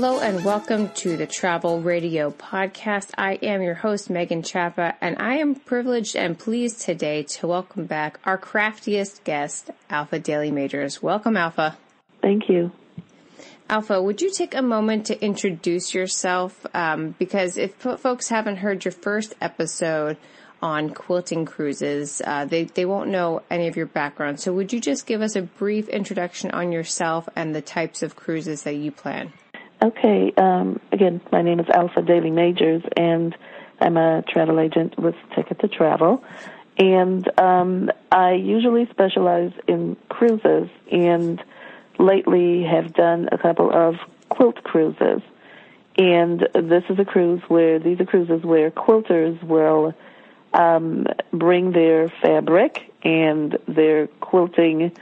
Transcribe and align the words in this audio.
Hello 0.00 0.20
and 0.20 0.44
welcome 0.44 0.90
to 0.90 1.16
the 1.16 1.26
Travel 1.26 1.80
Radio 1.80 2.30
Podcast. 2.30 3.10
I 3.18 3.32
am 3.42 3.62
your 3.62 3.74
host, 3.74 4.08
Megan 4.08 4.44
Chapa, 4.44 4.94
and 5.00 5.16
I 5.18 5.38
am 5.38 5.56
privileged 5.56 6.14
and 6.14 6.38
pleased 6.38 6.82
today 6.82 7.24
to 7.24 7.48
welcome 7.48 7.86
back 7.86 8.20
our 8.22 8.38
craftiest 8.38 9.24
guest, 9.24 9.72
Alpha 9.90 10.20
Daily 10.20 10.52
Majors. 10.52 11.02
Welcome, 11.02 11.36
Alpha. 11.36 11.76
Thank 12.22 12.48
you. 12.48 12.70
Alpha, 13.68 14.00
would 14.00 14.22
you 14.22 14.30
take 14.30 14.54
a 14.54 14.62
moment 14.62 15.06
to 15.06 15.20
introduce 15.20 15.92
yourself? 15.92 16.64
Um, 16.74 17.16
because 17.18 17.56
if 17.58 17.74
folks 17.74 18.28
haven't 18.28 18.58
heard 18.58 18.84
your 18.84 18.92
first 18.92 19.34
episode 19.40 20.16
on 20.62 20.90
quilting 20.90 21.44
cruises, 21.44 22.22
uh, 22.24 22.44
they, 22.44 22.64
they 22.66 22.84
won't 22.84 23.10
know 23.10 23.42
any 23.50 23.66
of 23.66 23.76
your 23.76 23.86
background. 23.86 24.38
So 24.38 24.52
would 24.52 24.72
you 24.72 24.80
just 24.80 25.06
give 25.06 25.22
us 25.22 25.34
a 25.34 25.42
brief 25.42 25.88
introduction 25.88 26.52
on 26.52 26.70
yourself 26.70 27.28
and 27.34 27.52
the 27.52 27.62
types 27.62 28.04
of 28.04 28.14
cruises 28.14 28.62
that 28.62 28.76
you 28.76 28.92
plan? 28.92 29.32
Okay. 29.80 30.32
Um, 30.36 30.80
again, 30.90 31.20
my 31.30 31.42
name 31.42 31.60
is 31.60 31.68
Alpha 31.68 32.02
Daily 32.02 32.30
Majors, 32.30 32.82
and 32.96 33.36
I'm 33.80 33.96
a 33.96 34.24
travel 34.28 34.58
agent 34.58 34.98
with 34.98 35.14
Ticket 35.36 35.60
to 35.60 35.68
Travel. 35.68 36.24
And 36.76 37.28
um, 37.38 37.90
I 38.10 38.32
usually 38.32 38.86
specialize 38.90 39.52
in 39.68 39.96
cruises, 40.08 40.68
and 40.90 41.40
lately 41.98 42.64
have 42.64 42.92
done 42.92 43.28
a 43.30 43.38
couple 43.38 43.70
of 43.70 43.96
quilt 44.28 44.62
cruises. 44.64 45.22
And 45.96 46.40
this 46.54 46.84
is 46.88 46.98
a 46.98 47.04
cruise 47.04 47.42
where 47.48 47.78
these 47.78 48.00
are 48.00 48.04
cruises 48.04 48.42
where 48.42 48.70
quilters 48.72 49.40
will 49.44 49.94
um, 50.54 51.06
bring 51.32 51.70
their 51.72 52.08
fabric 52.08 52.92
and 53.02 53.58
their 53.68 54.06
quilting 54.06 54.92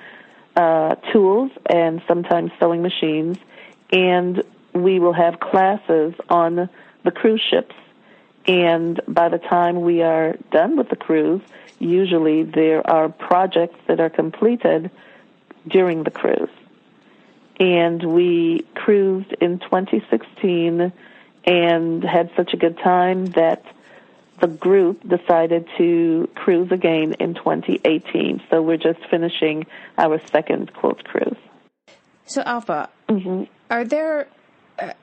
uh, 0.55 0.96
tools 1.12 1.50
and 1.64 2.02
sometimes 2.06 2.50
sewing 2.58 2.83
machines, 2.83 3.38
and 3.90 4.42
we 4.82 4.98
will 4.98 5.12
have 5.12 5.41
classes 5.41 6.14
on 6.28 6.69
the 7.05 7.10
cruise 7.10 7.42
ships. 7.50 7.74
And 8.46 9.00
by 9.08 9.28
the 9.28 9.38
time 9.38 9.80
we 9.80 10.02
are 10.02 10.36
done 10.52 10.77
with 10.77 10.88
the 10.88 10.96
cruise, 10.96 11.42
usually 11.78 12.44
there 12.44 12.88
are 12.88 13.08
projects 13.08 13.78
that 13.88 14.00
are 14.00 14.10
completed 14.10 14.91
during 15.66 16.05
the 16.05 16.10
cruise. 16.10 16.50
And 17.58 18.02
we 18.02 18.64
cruised 18.74 19.33
in 19.41 19.58
2016 19.58 20.92
and 21.44 22.05
had 22.05 22.30
such 22.36 22.52
a 22.52 22.56
good 22.56 22.78
time 22.78 23.27
that 23.27 23.64
the 24.40 24.46
group 24.46 25.08
decided 25.08 25.66
to 25.78 26.28
cruise 26.34 26.70
again 26.70 27.14
in 27.14 27.34
2018. 27.34 28.42
So 28.50 28.61
we're 28.61 28.77
just 28.77 29.00
finishing 29.11 29.66
our 29.96 30.20
second 30.27 30.72
quilt 30.74 31.02
cruise. 31.05 31.38
So 32.27 32.42
Alpha, 32.42 32.90
mm-hmm. 33.08 33.44
are 33.70 33.84
there 33.84 34.28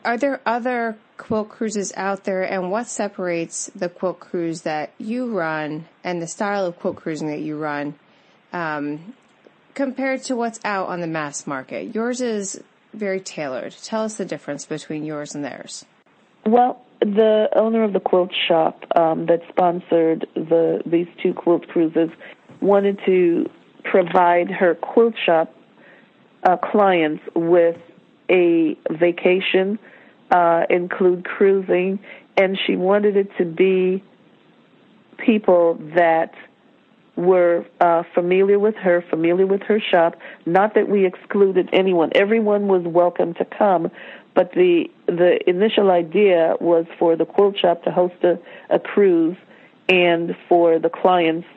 are 0.03 0.17
there 0.17 0.41
other 0.45 0.97
quilt 1.17 1.49
cruises 1.49 1.93
out 1.95 2.23
there, 2.23 2.43
and 2.43 2.71
what 2.71 2.87
separates 2.87 3.71
the 3.75 3.89
quilt 3.89 4.19
cruise 4.19 4.61
that 4.61 4.91
you 4.97 5.37
run 5.37 5.85
and 6.03 6.21
the 6.21 6.27
style 6.27 6.65
of 6.65 6.79
quilt 6.79 6.97
cruising 6.97 7.27
that 7.27 7.39
you 7.39 7.57
run 7.57 7.95
um, 8.51 9.13
compared 9.73 10.21
to 10.23 10.35
what's 10.35 10.59
out 10.63 10.87
on 10.87 11.01
the 11.01 11.07
mass 11.07 11.47
market? 11.47 11.95
Yours 11.95 12.21
is 12.21 12.61
very 12.93 13.19
tailored. 13.19 13.75
Tell 13.83 14.03
us 14.03 14.17
the 14.17 14.25
difference 14.25 14.65
between 14.65 15.05
yours 15.05 15.33
and 15.33 15.43
theirs. 15.43 15.85
Well, 16.45 16.85
the 16.99 17.47
owner 17.55 17.83
of 17.83 17.93
the 17.93 17.99
quilt 17.99 18.31
shop 18.47 18.83
um, 18.95 19.25
that 19.25 19.41
sponsored 19.49 20.27
the 20.35 20.81
these 20.85 21.07
two 21.21 21.33
quilt 21.33 21.67
cruises 21.67 22.09
wanted 22.61 22.99
to 23.05 23.49
provide 23.83 24.49
her 24.49 24.75
quilt 24.75 25.15
shop 25.25 25.53
uh, 26.43 26.57
clients 26.57 27.23
with 27.35 27.77
a 28.33 28.77
vacation, 28.91 29.79
uh, 30.31 30.63
include 30.69 31.23
cruising, 31.25 31.99
and 32.35 32.57
she 32.65 32.75
wanted 32.75 33.15
it 33.15 33.29
to 33.37 33.45
be 33.45 34.03
people 35.17 35.79
that 35.95 36.33
were 37.15 37.63
uh, 37.79 38.01
familiar 38.15 38.57
with 38.57 38.75
her, 38.75 39.03
familiar 39.09 39.45
with 39.45 39.61
her 39.61 39.79
shop. 39.79 40.15
Not 40.47 40.73
that 40.73 40.89
we 40.89 41.05
excluded 41.05 41.69
anyone; 41.71 42.11
everyone 42.15 42.67
was 42.67 42.83
welcome 42.83 43.35
to 43.35 43.45
come. 43.45 43.91
But 44.33 44.51
the 44.53 44.89
the 45.05 45.37
initial 45.47 45.91
idea 45.91 46.55
was 46.59 46.85
for 46.97 47.15
the 47.15 47.25
quilt 47.25 47.57
shop 47.59 47.83
to 47.83 47.91
host 47.91 48.15
a, 48.23 48.39
a 48.71 48.79
cruise, 48.79 49.37
and 49.87 50.35
for 50.49 50.79
the 50.79 50.89
clients 50.89 51.47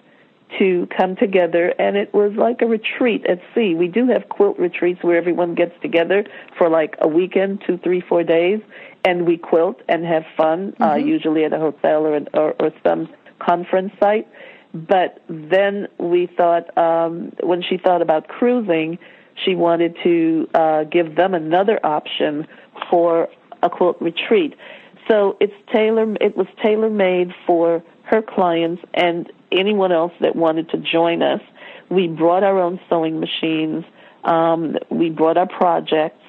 to 0.58 0.88
come 0.96 1.16
together 1.16 1.74
and 1.78 1.96
it 1.96 2.14
was 2.14 2.32
like 2.36 2.62
a 2.62 2.66
retreat 2.66 3.26
at 3.26 3.40
sea. 3.54 3.74
We 3.74 3.88
do 3.88 4.06
have 4.08 4.28
quilt 4.28 4.58
retreats 4.58 5.02
where 5.02 5.16
everyone 5.16 5.54
gets 5.54 5.72
together 5.82 6.24
for 6.56 6.68
like 6.68 6.94
a 7.00 7.08
weekend, 7.08 7.62
two, 7.66 7.78
three, 7.78 8.00
four 8.00 8.22
days, 8.22 8.60
and 9.04 9.26
we 9.26 9.36
quilt 9.36 9.80
and 9.88 10.04
have 10.04 10.24
fun, 10.36 10.74
uh, 10.80 10.84
mm-hmm. 10.84 10.92
uh, 10.92 10.96
usually 10.96 11.44
at 11.44 11.52
a 11.52 11.58
hotel 11.58 12.06
or, 12.06 12.20
or, 12.34 12.54
or 12.60 12.70
some 12.86 13.08
conference 13.38 13.92
site. 14.00 14.28
But 14.72 15.22
then 15.28 15.88
we 15.98 16.28
thought, 16.36 16.76
um, 16.76 17.32
when 17.42 17.62
she 17.62 17.78
thought 17.78 18.02
about 18.02 18.28
cruising, 18.28 18.98
she 19.44 19.54
wanted 19.54 19.96
to 20.02 20.48
uh, 20.54 20.84
give 20.84 21.16
them 21.16 21.34
another 21.34 21.78
option 21.84 22.46
for 22.90 23.28
a 23.62 23.70
quilt 23.70 23.96
retreat. 24.00 24.54
So 25.08 25.36
it's 25.40 25.54
tailor. 25.72 26.16
It 26.20 26.36
was 26.36 26.46
tailor 26.62 26.90
made 26.90 27.32
for 27.46 27.82
her 28.04 28.22
clients 28.22 28.82
and 28.94 29.30
anyone 29.52 29.92
else 29.92 30.12
that 30.20 30.36
wanted 30.36 30.68
to 30.70 30.78
join 30.78 31.22
us. 31.22 31.40
We 31.90 32.08
brought 32.08 32.42
our 32.42 32.58
own 32.58 32.80
sewing 32.88 33.20
machines. 33.20 33.84
Um, 34.24 34.76
we 34.90 35.10
brought 35.10 35.36
our 35.36 35.48
projects. 35.48 36.22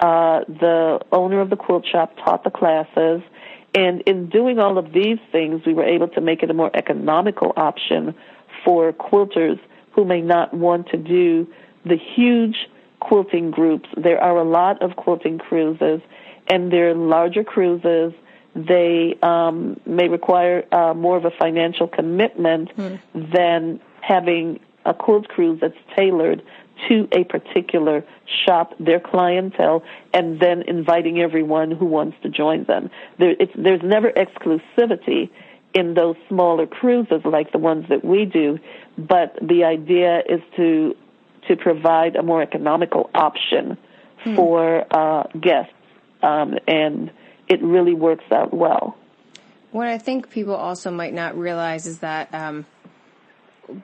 Uh, 0.00 0.40
the 0.48 1.00
owner 1.12 1.40
of 1.40 1.50
the 1.50 1.56
quilt 1.56 1.86
shop 1.86 2.16
taught 2.24 2.44
the 2.44 2.50
classes. 2.50 3.22
And 3.74 4.02
in 4.02 4.28
doing 4.28 4.58
all 4.58 4.78
of 4.78 4.92
these 4.92 5.18
things, 5.30 5.62
we 5.64 5.74
were 5.74 5.84
able 5.84 6.08
to 6.08 6.20
make 6.20 6.42
it 6.42 6.50
a 6.50 6.54
more 6.54 6.70
economical 6.74 7.52
option 7.56 8.14
for 8.64 8.92
quilters 8.92 9.58
who 9.92 10.04
may 10.04 10.20
not 10.20 10.52
want 10.54 10.88
to 10.88 10.96
do 10.96 11.46
the 11.84 11.96
huge 11.96 12.56
quilting 13.00 13.50
groups. 13.50 13.88
There 13.96 14.22
are 14.22 14.36
a 14.36 14.44
lot 14.44 14.82
of 14.82 14.96
quilting 14.96 15.38
cruises, 15.38 16.00
and 16.48 16.72
they're 16.72 16.94
larger 16.94 17.44
cruises 17.44 18.12
they 18.54 19.16
um, 19.22 19.80
may 19.86 20.08
require 20.08 20.64
uh, 20.72 20.92
more 20.94 21.16
of 21.16 21.24
a 21.24 21.30
financial 21.30 21.88
commitment 21.88 22.74
mm. 22.76 23.00
than 23.14 23.80
having 24.00 24.60
a 24.84 24.92
quilt 24.92 25.28
cruise 25.28 25.58
that's 25.60 25.76
tailored 25.96 26.42
to 26.88 27.08
a 27.12 27.24
particular 27.24 28.04
shop, 28.44 28.74
their 28.80 28.98
clientele, 28.98 29.82
and 30.12 30.40
then 30.40 30.62
inviting 30.62 31.20
everyone 31.20 31.70
who 31.70 31.86
wants 31.86 32.16
to 32.22 32.28
join 32.28 32.64
them. 32.64 32.90
There, 33.18 33.34
there's 33.56 33.82
never 33.82 34.10
exclusivity 34.10 35.30
in 35.74 35.94
those 35.94 36.16
smaller 36.28 36.66
cruises 36.66 37.22
like 37.24 37.52
the 37.52 37.58
ones 37.58 37.86
that 37.88 38.04
we 38.04 38.24
do, 38.26 38.58
but 38.98 39.36
the 39.40 39.64
idea 39.64 40.22
is 40.28 40.40
to 40.56 40.94
to 41.48 41.56
provide 41.56 42.14
a 42.14 42.22
more 42.22 42.40
economical 42.40 43.10
option 43.14 43.76
mm. 44.24 44.36
for 44.36 44.86
uh, 44.94 45.24
guests 45.40 45.72
um, 46.22 46.56
and 46.66 47.10
it 47.48 47.62
really 47.62 47.94
works 47.94 48.24
out 48.30 48.54
well. 48.54 48.96
What 49.70 49.88
I 49.88 49.98
think 49.98 50.30
people 50.30 50.54
also 50.54 50.90
might 50.90 51.14
not 51.14 51.36
realize 51.36 51.86
is 51.86 52.00
that 52.00 52.32
um, 52.34 52.66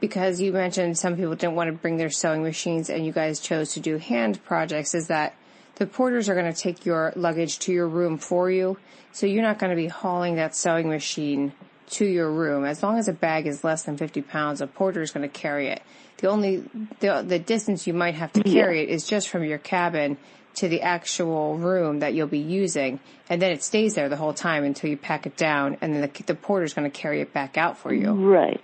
because 0.01 0.41
you 0.41 0.53
mentioned 0.53 0.99
some 0.99 1.17
people 1.17 1.35
didn't 1.35 1.55
want 1.55 1.69
to 1.69 1.73
bring 1.73 1.97
their 1.97 2.11
sewing 2.11 2.43
machines 2.43 2.91
and 2.91 3.05
you 3.05 3.13
guys 3.13 3.41
chose 3.41 3.73
to 3.75 3.81
do 3.81 3.97
hand 3.97 4.43
projects, 4.45 4.95
is 4.95 5.09
that 5.09 5.35
the 5.77 5.87
porters 5.87 6.29
are 6.29 6.35
going 6.35 6.53
to 6.53 6.59
take 6.59 6.85
your 6.85 7.13
luggage 7.17 7.59
to 7.61 7.73
your 7.73 7.89
room 7.89 8.19
for 8.19 8.51
you. 8.51 8.77
So 9.13 9.27
you're 9.27 9.43
not 9.43 9.59
going 9.59 9.71
to 9.71 9.77
be 9.77 9.87
hauling 9.87 10.37
that 10.37 10.55
sewing 10.55 10.89
machine 10.89 11.53
to 11.91 12.05
your 12.05 12.31
room. 12.31 12.65
As 12.65 12.83
long 12.83 12.99
as 12.99 13.09
a 13.09 13.13
bag 13.13 13.47
is 13.47 13.65
less 13.65 13.85
than 13.85 13.97
50 13.97 14.23
pounds, 14.23 14.61
a 14.61 14.67
porter 14.67 15.01
is 15.01 15.11
going 15.11 15.29
to 15.29 15.33
carry 15.33 15.69
it. 15.69 15.83
The 16.19 16.29
only, 16.29 16.65
the, 17.01 17.25
the 17.27 17.39
distance 17.39 17.87
you 17.87 17.95
might 17.95 18.15
have 18.15 18.33
to 18.33 18.43
carry 18.43 18.79
yeah. 18.79 18.89
it 18.89 18.91
is 18.91 19.07
just 19.07 19.29
from 19.29 19.45
your 19.45 19.59
cabin 19.59 20.19
to 20.59 20.69
the 20.69 20.83
actual 20.83 21.57
room 21.57 22.01
that 22.01 22.15
you'll 22.15 22.27
be 22.27 22.39
using, 22.39 23.01
and 23.29 23.41
then 23.41 23.53
it 23.53 23.63
stays 23.63 23.95
there 23.95 24.09
the 24.09 24.17
whole 24.17 24.35
time 24.35 24.65
until 24.65 24.91
you 24.91 24.97
pack 24.97 25.27
it 25.27 25.37
down, 25.37 25.77
and 25.81 25.95
then 25.95 26.03
the, 26.03 26.23
the 26.25 26.35
porter's 26.35 26.75
going 26.75 26.91
to 26.91 26.97
carry 26.97 27.21
it 27.21 27.33
back 27.33 27.57
out 27.57 27.79
for 27.79 27.93
you. 27.93 28.13
Right. 28.13 28.61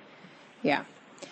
Yeah. 0.62 0.84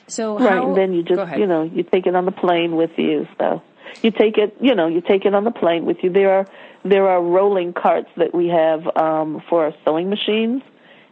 So 0.06 0.38
right, 0.38 0.53
how, 0.53 0.69
and 0.69 0.76
then 0.76 0.93
you 0.93 1.03
just 1.03 1.37
you 1.37 1.47
know 1.47 1.62
you 1.62 1.82
take 1.82 2.06
it 2.06 2.14
on 2.14 2.25
the 2.25 2.32
plane 2.32 2.76
with 2.76 2.91
you. 2.97 3.26
So 3.38 3.62
you 4.03 4.11
take 4.11 4.38
it 4.38 4.56
you 4.61 4.75
know 4.75 4.88
you 4.88 5.00
take 5.00 5.25
it 5.25 5.35
on 5.35 5.44
the 5.44 5.50
plane 5.50 5.85
with 5.85 5.99
you. 6.03 6.11
There 6.11 6.32
are 6.32 6.47
there 6.85 7.08
are 7.08 7.23
rolling 7.23 7.73
carts 7.73 8.08
that 8.17 8.35
we 8.35 8.49
have 8.49 8.85
um, 8.97 9.43
for 9.49 9.65
our 9.65 9.73
sewing 9.85 10.11
machines, 10.11 10.62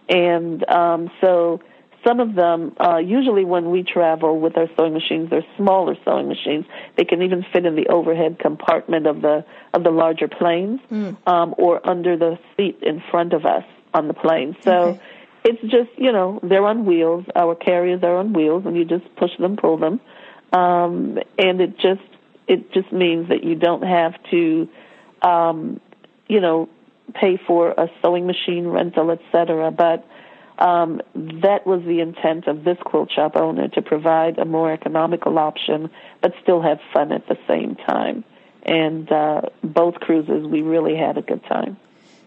and 0.09 0.69
um, 0.69 1.11
so 1.21 1.61
some 2.07 2.21
of 2.21 2.35
them, 2.35 2.75
uh, 2.81 2.99
usually 2.99 3.45
when 3.45 3.71
we 3.71 3.83
travel 3.83 4.39
with 4.41 4.57
our 4.57 4.69
sewing 4.77 4.95
machines, 4.95 5.31
they're 5.31 5.45
smaller 5.57 5.97
sewing 6.05 6.29
machines. 6.29 6.65
They 6.97 7.05
can 7.05 7.23
even 7.23 7.45
fit 7.53 7.67
in 7.67 7.77
the 7.77 7.89
overhead 7.89 8.39
compartment 8.39 9.07
of 9.07 9.23
the 9.23 9.45
of 9.75 9.85
the 9.85 9.91
larger 9.91 10.29
planes, 10.29 10.81
mm. 10.91 11.17
um, 11.27 11.55
or 11.59 11.87
under 11.89 12.17
the 12.17 12.39
seat 12.57 12.79
in 12.83 13.03
front 13.11 13.33
of 13.33 13.45
us 13.45 13.65
on 13.95 14.09
the 14.09 14.15
plane. 14.15 14.57
So. 14.63 14.73
Okay. 14.73 15.01
It's 15.43 15.63
just, 15.63 15.89
you 15.97 16.13
know, 16.13 16.39
they're 16.43 16.67
on 16.67 16.85
wheels. 16.85 17.25
Our 17.35 17.55
carriers 17.55 18.03
are 18.03 18.19
on 18.19 18.35
wheels, 18.35 18.67
and 18.67 18.77
you 18.77 18.85
just 18.85 19.07
push 19.17 19.31
them, 19.39 19.57
pull 19.57 19.79
them, 19.79 19.99
um, 20.53 21.19
and 21.39 21.63
it 21.63 21.79
just 21.79 22.03
it 22.47 22.71
just 22.75 22.93
means 22.93 23.31
that 23.31 23.43
you 23.43 23.55
don't 23.55 23.83
have 23.83 24.13
to 24.33 24.69
um, 25.23 25.81
you 26.29 26.41
know, 26.41 26.69
pay 27.15 27.39
for 27.47 27.71
a 27.73 27.89
sewing 28.01 28.27
machine 28.27 28.67
rental, 28.67 29.11
etc. 29.11 29.71
But 29.71 30.07
um, 30.61 31.01
that 31.15 31.67
was 31.67 31.83
the 31.87 32.01
intent 32.01 32.47
of 32.47 32.65
this 32.65 32.77
quilt 32.85 33.11
shop 33.11 33.35
owner 33.35 33.69
to 33.69 33.83
provide 33.83 34.39
a 34.39 34.45
more 34.45 34.73
economical 34.73 35.39
option, 35.39 35.91
but 36.21 36.33
still 36.43 36.61
have 36.61 36.79
fun 36.93 37.13
at 37.13 37.27
the 37.29 37.39
same 37.49 37.77
time. 37.77 38.25
And 38.63 39.11
uh, 39.11 39.41
both 39.65 39.95
cruises, 39.95 40.47
we 40.47 40.61
really 40.61 40.97
had 40.97 41.17
a 41.17 41.23
good 41.23 41.43
time. 41.45 41.79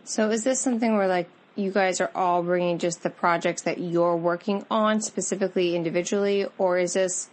So, 0.04 0.32
is 0.32 0.44
this 0.44 0.60
something 0.60 0.98
where 0.98 1.08
like 1.08 1.30
you 1.56 1.72
guys 1.72 2.02
are 2.02 2.10
all 2.16 2.42
bringing 2.42 2.80
just 2.80 3.04
the 3.04 3.10
projects 3.12 3.62
that 3.62 3.78
you're 3.78 4.18
working 4.18 4.66
on 4.72 5.00
specifically 5.00 5.76
individually, 5.76 6.48
or 6.58 6.80
is 6.80 6.94
this, 6.94 7.30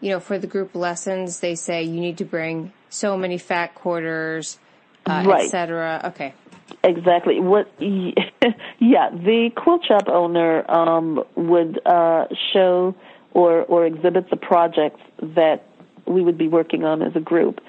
you 0.00 0.10
know, 0.10 0.18
for 0.18 0.38
the 0.38 0.46
group 0.46 0.74
lessons, 0.74 1.40
they 1.40 1.54
say 1.54 1.82
you 1.82 2.00
need 2.00 2.16
to 2.18 2.24
bring 2.24 2.72
so 2.88 3.18
many 3.18 3.36
fat 3.36 3.74
quarters, 3.74 4.58
uh, 5.04 5.24
Right. 5.26 5.44
etc. 5.44 6.00
Okay. 6.06 6.32
Exactly. 6.82 7.40
What? 7.40 7.70
Yeah, 8.78 9.10
the 9.10 9.50
quilt 9.56 9.84
shop 9.84 10.08
owner 10.08 10.68
um, 10.70 11.24
would 11.34 11.80
uh, 11.84 12.26
show 12.52 12.94
or 13.32 13.62
or 13.62 13.86
exhibit 13.86 14.30
the 14.30 14.36
projects 14.36 15.00
that 15.20 15.64
we 16.06 16.22
would 16.22 16.38
be 16.38 16.48
working 16.48 16.84
on 16.84 17.02
as 17.02 17.14
a 17.16 17.20
group. 17.20 17.60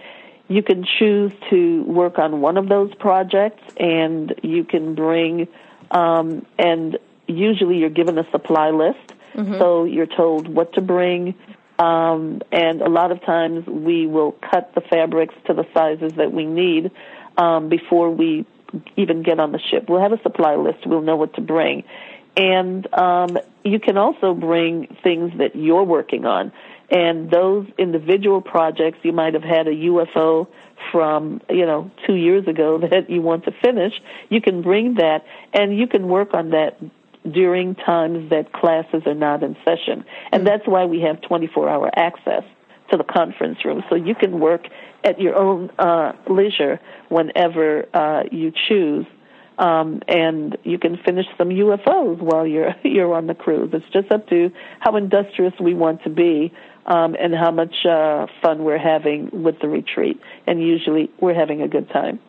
You 0.48 0.64
can 0.64 0.86
choose 0.98 1.32
to 1.50 1.84
work 1.84 2.18
on 2.18 2.42
one 2.42 2.58
of 2.58 2.70
those 2.70 2.94
projects, 2.96 3.62
and 3.78 4.34
you 4.44 4.64
can 4.64 4.96
bring. 4.96 5.48
Um, 5.92 6.46
and 6.58 6.98
usually, 7.28 7.78
you're 7.78 7.90
given 7.90 8.18
a 8.18 8.30
supply 8.32 8.70
list, 8.70 9.14
so 9.58 9.86
you're 9.86 10.06
told 10.08 10.48
what 10.48 10.74
to 10.74 10.82
bring. 10.82 11.36
Um, 11.80 12.42
and 12.52 12.82
a 12.82 12.90
lot 12.90 13.12
of 13.12 13.22
times, 13.24 13.66
we 13.68 14.06
will 14.06 14.34
cut 14.34 14.74
the 14.76 14.82
fabrics 14.82 15.34
to 15.48 15.54
the 15.54 15.66
sizes 15.74 16.14
that 16.18 16.32
we 16.32 16.46
need 16.46 16.92
um, 17.38 17.70
before 17.70 18.10
we 18.10 18.46
even 18.96 19.24
get 19.24 19.40
on 19.40 19.52
the 19.52 19.60
ship. 19.60 19.86
We'll 19.88 20.02
have 20.02 20.14
a 20.14 20.22
supply 20.22 20.56
list. 20.56 20.86
We'll 20.86 21.02
know 21.02 21.16
what 21.16 21.36
to 21.36 21.42
bring. 21.42 21.84
And 22.38 22.92
um, 22.94 23.38
you 23.64 23.80
can 23.80 23.98
also 23.98 24.34
bring 24.34 24.96
things 25.04 25.34
that 25.40 25.56
you're 25.56 25.84
working 25.84 26.26
on. 26.26 26.52
And 26.90 27.30
those 27.30 27.68
individual 27.78 28.42
projects, 28.42 29.00
you 29.04 29.12
might 29.12 29.34
have 29.34 29.44
had 29.44 29.68
a 29.68 29.72
UFO 29.72 30.48
from, 30.92 31.42
you 31.50 31.66
know, 31.66 31.92
two 32.08 32.16
years 32.16 32.48
ago 32.48 32.78
that 32.92 33.10
you 33.10 33.22
want 33.22 33.46
to 33.46 33.52
finish. 33.64 33.94
You 34.30 34.42
can 34.42 34.62
bring 34.62 34.96
that 34.96 35.26
and 35.54 35.78
you 35.78 35.88
can 35.88 36.08
work 36.08 36.34
on 36.34 36.52
that 36.52 36.80
during 37.30 37.76
times 37.76 38.30
that 38.30 38.54
classes 38.54 39.04
are 39.06 39.14
not 39.14 39.44
in 39.44 39.56
session. 39.66 40.06
And 40.32 40.48
that's 40.48 40.66
why 40.66 40.86
we 40.86 41.02
have 41.02 41.22
24 41.22 41.70
hour 41.70 41.92
access 41.96 42.44
to 42.92 42.98
the 42.98 43.04
conference 43.04 43.64
room. 43.66 43.84
So 43.90 43.96
you 43.96 44.16
can 44.16 44.40
work 44.40 44.68
at 45.04 45.20
your 45.20 45.36
own 45.36 45.70
uh, 45.80 46.14
leisure 46.30 46.80
whenever 47.10 47.86
uh, 47.94 48.24
you 48.32 48.52
choose. 48.68 49.06
Um, 49.58 50.02
and 50.08 50.58
you 50.64 50.80
can 50.80 50.98
finish 51.06 51.26
some 51.38 51.50
UFOs 51.50 52.22
while 52.22 52.48
you're 52.48 52.74
you're 52.84 53.14
on 53.14 53.28
the 53.28 53.36
cruise. 53.36 53.72
It's 53.74 53.86
just 53.92 54.10
up 54.12 54.28
to 54.30 54.52
how 54.80 54.96
industrious 54.96 55.54
we 55.60 55.74
want 55.74 56.04
to 56.04 56.10
be 56.10 56.54
um, 56.86 57.16
and 57.20 57.36
how 57.36 57.52
much 57.52 57.86
uh, 57.86 58.28
fun 58.42 58.64
we're 58.64 58.78
having 58.78 59.30
with 59.32 59.60
the 59.62 59.68
retreat. 59.68 60.20
And 60.48 60.62
usually, 60.62 61.12
we're 61.20 61.34
having 61.34 61.62
a 61.62 61.68
good 61.68 61.90
time. 61.90 62.20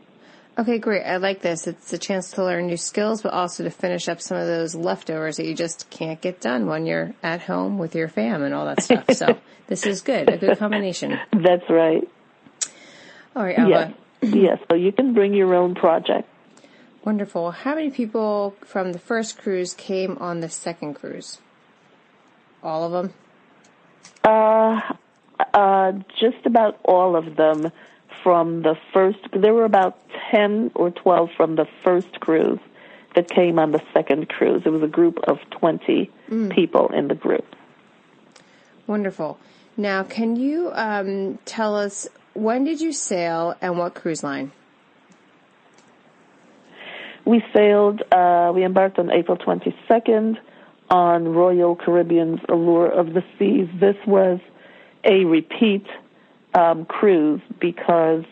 Okay, 0.61 0.79
great. 0.79 1.05
I 1.05 1.17
like 1.17 1.41
this. 1.41 1.67
It's 1.67 1.91
a 1.95 1.97
chance 1.97 2.33
to 2.33 2.45
learn 2.45 2.67
new 2.67 2.77
skills, 2.77 3.23
but 3.23 3.33
also 3.33 3.65
to 3.65 3.71
finish 3.71 4.11
up 4.11 4.21
some 4.21 4.37
of 4.37 4.47
those 4.47 4.75
leftovers 4.75 5.39
that 5.39 5.47
you 5.47 5.55
just 5.55 5.89
can't 5.89 6.21
get 6.21 6.43
done 6.43 6.67
when 6.67 6.85
you're 6.85 7.15
at 7.23 7.41
home 7.41 7.79
with 7.79 7.95
your 7.95 8.09
fam 8.09 8.43
and 8.43 8.53
all 8.53 8.67
that 8.67 8.83
stuff. 8.83 9.05
So 9.12 9.39
this 9.69 9.87
is 9.87 10.03
good. 10.03 10.29
A 10.29 10.37
good 10.37 10.59
combination. 10.59 11.19
That's 11.33 11.65
right. 11.71 12.07
All 13.35 13.43
right, 13.43 13.59
Alpha. 13.59 13.95
Yes, 14.21 14.35
yes. 14.35 14.59
So 14.71 14.77
you 14.77 14.93
can 14.93 15.15
bring 15.15 15.33
your 15.33 15.55
own 15.55 15.75
project. 15.75 16.29
Wonderful. 17.07 17.53
How 17.53 17.75
many 17.75 17.89
people 17.89 18.55
from 18.67 18.93
the 18.93 18.99
first 18.99 19.39
cruise 19.39 19.73
came 19.73 20.19
on 20.19 20.41
the 20.41 20.51
second 20.51 20.93
cruise? 20.93 21.39
All 22.62 22.85
of 22.85 22.93
them? 22.93 23.15
Uh, 24.23 24.79
uh, 25.55 25.93
just 26.21 26.45
about 26.45 26.79
all 26.85 27.17
of 27.17 27.37
them 27.37 27.73
from 28.23 28.61
the 28.61 28.75
first. 28.93 29.19
There 29.33 29.55
were 29.55 29.65
about 29.65 29.97
ten 30.31 30.71
or 30.75 30.91
twelve 30.91 31.31
from 31.37 31.56
the 31.56 31.67
first 31.82 32.21
cruise 32.21 32.61
that 33.15 33.29
came 33.29 33.59
on 33.59 33.73
the 33.73 33.82
second 33.93 34.29
cruise. 34.29 34.62
It 34.65 34.71
was 34.71 34.82
a 34.82 34.88
group 34.88 35.19
of 35.27 35.38
twenty 35.50 36.11
people 36.50 36.88
in 36.88 37.09
the 37.09 37.15
group. 37.15 37.47
Wonderful. 38.87 39.38
Now, 39.77 40.03
can 40.03 40.37
you 40.37 40.71
um, 40.75 41.38
tell 41.44 41.77
us 41.77 42.09
when 42.35 42.65
did 42.65 42.81
you 42.81 42.93
sail 42.93 43.55
and 43.61 43.79
what 43.79 43.94
cruise 43.94 44.23
line? 44.23 44.53
We 47.25 47.43
sailed. 47.55 48.03
Uh, 48.11 48.53
we 48.55 48.65
embarked 48.65 48.99
on 48.99 49.11
April 49.11 49.37
twenty 49.37 49.75
second 49.87 50.38
on 50.91 51.29
Royal 51.29 51.76
Caribbean's 51.76 52.41
Allure 52.49 52.88
of 52.88 53.15
the 53.15 53.23
Seas. 53.38 53.69
This 53.79 53.97
was 54.06 54.41
a 55.05 55.25
repeat 55.25 55.87
um, 56.55 56.85
cruise 56.85 57.41
because, 57.61 58.25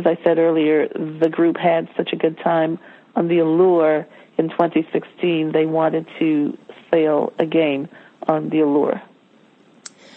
as 0.00 0.06
I 0.06 0.22
said 0.24 0.38
earlier, 0.38 0.88
the 0.88 1.28
group 1.28 1.56
had 1.56 1.88
such 1.96 2.10
a 2.12 2.16
good 2.16 2.38
time 2.42 2.78
on 3.14 3.28
the 3.28 3.38
Allure 3.38 4.06
in 4.38 4.48
2016. 4.48 5.52
They 5.52 5.66
wanted 5.66 6.06
to 6.18 6.56
sail 6.90 7.32
again 7.38 7.88
on 8.26 8.48
the 8.48 8.60
Allure. 8.60 9.02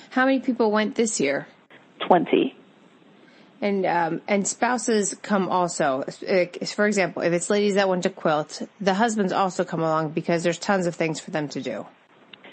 How 0.10 0.26
many 0.26 0.40
people 0.40 0.72
went 0.72 0.96
this 0.96 1.20
year? 1.20 1.48
20. 2.08 2.56
And 3.62 3.86
um, 3.86 4.22
and 4.28 4.46
spouses 4.46 5.16
come 5.22 5.48
also. 5.48 6.04
For 6.76 6.86
example, 6.86 7.22
if 7.22 7.32
it's 7.32 7.50
ladies 7.50 7.76
that 7.76 7.88
want 7.88 8.04
to 8.04 8.10
quilt, 8.10 8.62
the 8.82 8.94
husbands 8.94 9.32
also 9.32 9.64
come 9.64 9.80
along 9.80 10.10
because 10.10 10.44
there's 10.44 10.60
tons 10.60 10.86
of 10.86 10.96
things 10.96 11.22
for 11.22 11.32
them 11.32 11.48
to 11.50 11.62
do. 11.62 11.86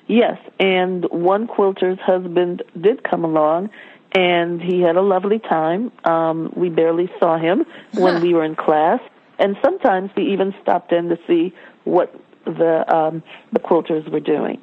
Yes, 0.07 0.39
and 0.59 1.05
one 1.11 1.49
quilter's 1.49 1.99
husband 2.01 2.63
did 2.81 3.03
come 3.03 3.25
along, 3.25 3.71
and 4.13 4.61
he 4.61 4.81
had 4.81 4.97
a 4.97 5.03
lovely 5.03 5.39
time. 5.39 5.93
Um, 6.05 6.53
we 6.57 6.69
barely 6.69 7.11
saw 7.19 7.39
him 7.39 7.65
when 7.95 8.21
we 8.21 8.35
were 8.35 8.45
in 8.45 8.57
class, 8.57 9.01
and 9.39 9.57
sometimes 9.63 10.11
he 10.17 10.33
even 10.33 10.55
stopped 10.63 10.93
in 10.93 11.09
to 11.09 11.19
see 11.27 11.55
what 11.85 12.15
the 12.45 12.85
um, 12.95 13.23
the 13.53 13.61
quilters 13.61 14.11
were 14.11 14.21
doing. 14.21 14.61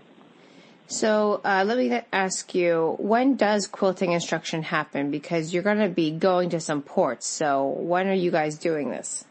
So 0.88 1.42
uh, 1.44 1.66
let 1.68 1.78
me 1.78 2.00
ask 2.14 2.56
you, 2.56 2.96
when 2.98 3.36
does 3.36 3.68
quilting 3.68 4.14
instruction 4.14 4.64
happen? 4.64 5.12
Because 5.12 5.54
you're 5.54 5.64
going 5.64 5.80
to 5.80 5.90
be 5.90 6.12
going 6.12 6.50
to 6.52 6.62
some 6.62 6.82
ports. 6.82 7.28
So 7.28 7.66
when 7.66 8.08
are 8.08 8.14
you 8.14 8.32
guys 8.32 8.58
doing 8.58 8.90
this? 8.90 9.26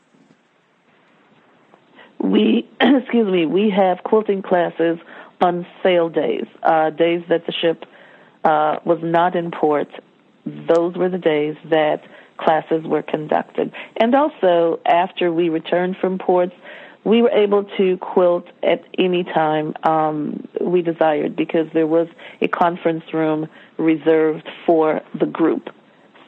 We, 2.18 2.68
excuse 2.80 3.32
me, 3.32 3.46
we 3.46 3.70
have 3.70 4.02
quilting 4.04 4.42
classes 4.42 4.98
on 5.40 5.66
sail 5.82 6.10
days, 6.10 6.46
uh, 6.62 6.90
days 6.90 7.22
that 7.30 7.46
the 7.46 7.52
ship 7.52 7.84
uh, 8.44 8.76
was 8.84 8.98
not 9.02 9.34
in 9.34 9.50
port. 9.50 9.88
Those 10.46 10.96
were 10.96 11.08
the 11.08 11.18
days 11.18 11.56
that 11.70 12.02
classes 12.38 12.84
were 12.84 13.02
conducted. 13.02 13.72
And 13.96 14.14
also, 14.14 14.80
after 14.86 15.32
we 15.32 15.48
returned 15.48 15.96
from 16.00 16.18
ports, 16.18 16.54
we 17.04 17.22
were 17.22 17.30
able 17.30 17.64
to 17.76 17.96
quilt 17.98 18.46
at 18.62 18.82
any 18.98 19.22
time 19.22 19.74
um, 19.84 20.46
we 20.60 20.82
desired 20.82 21.36
because 21.36 21.68
there 21.72 21.86
was 21.86 22.08
a 22.40 22.48
conference 22.48 23.04
room 23.12 23.48
reserved 23.78 24.48
for 24.66 25.00
the 25.18 25.26
group. 25.26 25.70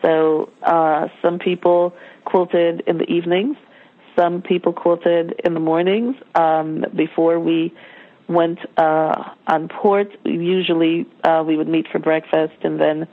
So 0.03 0.51
uh, 0.63 1.09
some 1.21 1.41
people 1.41 1.95
quilted 2.25 2.83
in 2.87 2.99
the 2.99 3.11
evenings, 3.11 3.57
some 4.17 4.41
people 4.41 4.73
quilted 4.73 5.41
in 5.45 5.55
the 5.55 5.61
mornings 5.61 6.15
um, 6.35 6.85
before 6.95 7.41
we 7.41 7.75
went 8.29 8.59
uh, 8.77 9.31
on 9.49 9.69
port. 9.69 10.09
Usually 10.25 11.07
uh, 11.25 11.43
we 11.47 11.57
would 11.57 11.69
meet 11.69 11.89
for 11.91 11.99
breakfast 11.99 12.55
and 12.63 12.81
then 12.81 13.09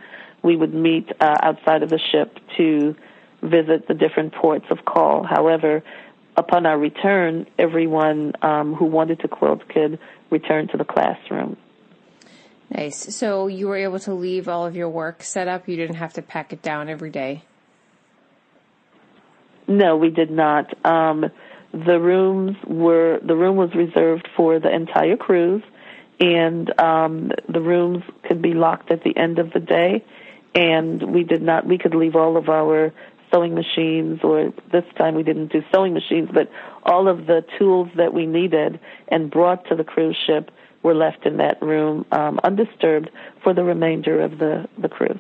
we 0.46 0.56
would 0.56 0.74
meet 0.74 1.12
uh, 1.20 1.36
outside 1.42 1.82
of 1.82 1.90
the 1.90 2.00
ship 2.12 2.38
to 2.56 2.96
visit 3.42 3.88
the 3.88 3.96
different 3.96 4.34
ports 4.36 4.66
of 4.70 4.86
call. 4.86 5.24
However, 5.24 5.84
upon 6.38 6.68
our 6.68 6.78
return, 6.78 7.48
everyone 7.58 8.34
um, 8.44 8.76
who 8.76 8.86
wanted 8.86 9.20
to 9.22 9.28
quilt 9.28 9.68
could 9.70 9.98
return 10.30 10.68
to 10.68 10.78
the 10.78 10.86
classroom. 10.86 11.58
Nice. 12.70 13.16
So 13.16 13.48
you 13.48 13.68
were 13.68 13.78
able 13.78 14.00
to 14.00 14.14
leave 14.14 14.48
all 14.48 14.68
of 14.68 14.76
your 14.76 14.90
work 14.90 15.24
set 15.24 15.48
up. 15.48 15.68
You 15.68 15.78
didn't 15.78 15.96
have 15.96 16.14
to 16.14 16.22
pack 16.22 16.54
it 16.54 16.62
down 16.62 16.90
every 16.90 17.10
day. 17.10 17.44
No, 19.68 19.98
we 19.98 20.12
did 20.12 20.30
not. 20.30 20.74
Um, 20.86 21.26
the 21.74 22.00
rooms 22.00 22.56
were 22.68 23.20
the 23.26 23.36
room 23.36 23.56
was 23.56 23.74
reserved 23.74 24.30
for 24.38 24.60
the 24.60 24.74
entire 24.74 25.18
cruise, 25.18 25.64
and 26.20 26.80
um, 26.80 27.32
the 27.50 27.62
rooms 27.62 28.04
could 28.28 28.42
be 28.44 28.54
locked 28.54 28.92
at 28.92 29.04
the 29.04 29.18
end 29.18 29.40
of 29.40 29.52
the 29.52 29.60
day. 29.60 30.04
And 30.56 31.14
we 31.14 31.24
did 31.24 31.42
not. 31.42 31.66
We 31.68 31.78
could 31.78 31.94
leave 31.94 32.16
all 32.16 32.38
of 32.38 32.48
our 32.50 32.94
sewing 33.34 33.54
machines, 33.56 34.22
or 34.24 34.54
this 34.72 34.86
time 34.98 35.16
we 35.16 35.24
didn't 35.24 35.52
do 35.52 35.62
sewing 35.74 35.94
machines, 35.94 36.30
but 36.34 36.50
all 36.84 37.08
of 37.10 37.26
the 37.28 37.44
tools 37.60 37.90
that 37.98 38.14
we 38.14 38.26
needed 38.26 38.80
and 39.10 39.30
brought 39.30 39.68
to 39.68 39.76
the 39.76 39.84
cruise 39.84 40.16
ship 40.26 40.52
were 40.84 40.94
left 40.94 41.26
in 41.26 41.38
that 41.38 41.62
room 41.62 42.06
um, 42.12 42.40
undisturbed 42.44 43.10
for 43.44 43.54
the 43.54 43.64
remainder 43.64 44.22
of 44.22 44.38
the 44.38 44.66
the 44.78 44.88
cruise. 44.88 45.20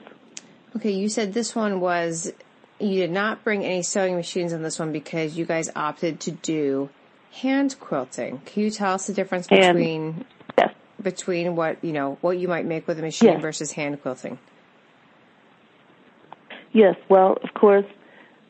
Okay, 0.78 0.92
you 0.92 1.10
said 1.10 1.34
this 1.34 1.54
one 1.56 1.80
was 1.82 2.32
you 2.80 3.00
did 3.00 3.12
not 3.12 3.44
bring 3.44 3.66
any 3.66 3.82
sewing 3.84 4.16
machines 4.16 4.54
on 4.54 4.62
this 4.62 4.78
one 4.80 4.92
because 4.92 5.38
you 5.38 5.46
guys 5.46 5.70
opted 5.76 6.20
to 6.22 6.32
do 6.32 6.90
hand 7.32 7.76
quilting. 7.80 8.40
Can 8.46 8.64
you 8.64 8.70
tell 8.70 8.94
us 8.94 9.08
the 9.08 9.14
difference 9.14 9.48
Hand- 9.48 9.78
between 9.78 10.26
Yes. 10.58 10.74
between 11.02 11.56
what 11.58 11.84
you 11.84 11.92
know 11.92 12.18
what 12.22 12.38
you 12.38 12.48
might 12.48 12.66
make 12.66 12.88
with 12.88 13.00
a 13.00 13.02
machine 13.02 13.30
Yes. 13.34 13.42
versus 13.42 13.72
hand 13.74 14.02
quilting? 14.02 14.38
Yes, 16.76 16.98
well, 17.08 17.38
of 17.42 17.54
course, 17.54 17.86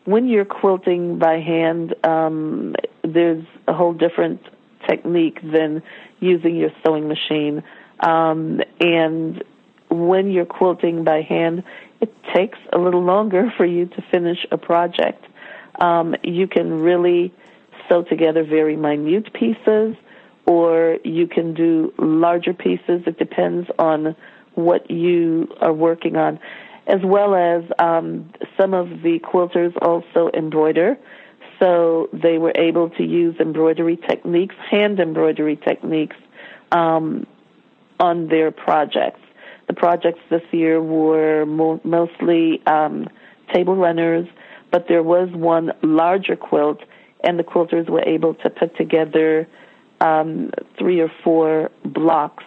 when 0.06 0.28
you're 0.28 0.46
quilting 0.46 1.20
by 1.20 1.40
hand, 1.40 1.94
um, 2.04 2.76
there's 3.04 3.46
a 3.68 3.74
whole 3.74 3.94
different 3.94 4.42
technique 4.90 5.38
than 5.44 5.84
using 6.20 6.56
your 6.56 6.72
sewing 6.84 7.08
machine. 7.08 7.62
Um, 8.00 8.62
and 8.80 9.44
when 9.92 10.32
you're 10.32 10.48
quilting 10.48 11.04
by 11.04 11.22
hand, 11.22 11.64
it 12.02 12.12
takes 12.34 12.58
a 12.74 12.80
little 12.80 13.04
longer 13.04 13.54
for 13.58 13.66
you 13.66 13.86
to 13.86 14.02
finish 14.10 14.40
a 14.52 14.58
project. 14.58 15.24
Um, 15.80 16.16
you 16.24 16.48
can 16.48 16.82
really 16.82 17.32
sew 17.88 18.02
together 18.02 18.44
very 18.44 18.76
minute 18.76 19.34
pieces, 19.34 19.96
or 20.48 20.98
you 21.04 21.28
can 21.28 21.54
do 21.54 21.94
larger 22.00 22.56
pieces. 22.56 23.04
It 23.06 23.20
depends 23.20 23.70
on 23.78 24.16
what 24.56 24.90
you 24.90 25.48
are 25.62 25.74
working 25.74 26.16
on, 26.16 26.40
as 26.88 27.00
well 27.04 27.36
as 27.36 27.64
um, 27.80 28.32
some 28.60 28.74
of 28.74 28.88
the 29.02 29.20
quilters 29.20 29.74
also 29.82 30.30
embroider. 30.34 30.98
So 31.60 32.10
they 32.12 32.38
were 32.38 32.54
able 32.56 32.90
to 32.92 33.04
use 33.04 33.36
embroidery 33.40 33.98
techniques, 33.98 34.56
hand 34.70 35.00
embroidery 35.00 35.56
techniques, 35.56 36.18
um, 36.72 37.26
on 38.00 38.28
their 38.28 38.52
projects. 38.52 39.22
The 39.68 39.74
projects 39.74 40.20
this 40.30 40.42
year 40.52 40.82
were 40.82 41.46
mo- 41.46 41.82
mostly 41.84 42.62
um, 42.68 43.08
table 43.54 43.76
runners, 43.76 44.28
but 44.72 44.88
there 44.88 45.02
was 45.02 45.30
one 45.32 45.72
larger 45.82 46.36
quilt, 46.36 46.82
and 47.24 47.40
the 47.40 47.44
quilters 47.44 47.90
were 47.90 48.04
able 48.04 48.36
to 48.36 48.50
put 48.50 48.76
together 48.78 49.48
um, 50.02 50.52
three 50.78 51.00
or 51.00 51.12
four 51.24 51.72
blocks 51.84 52.44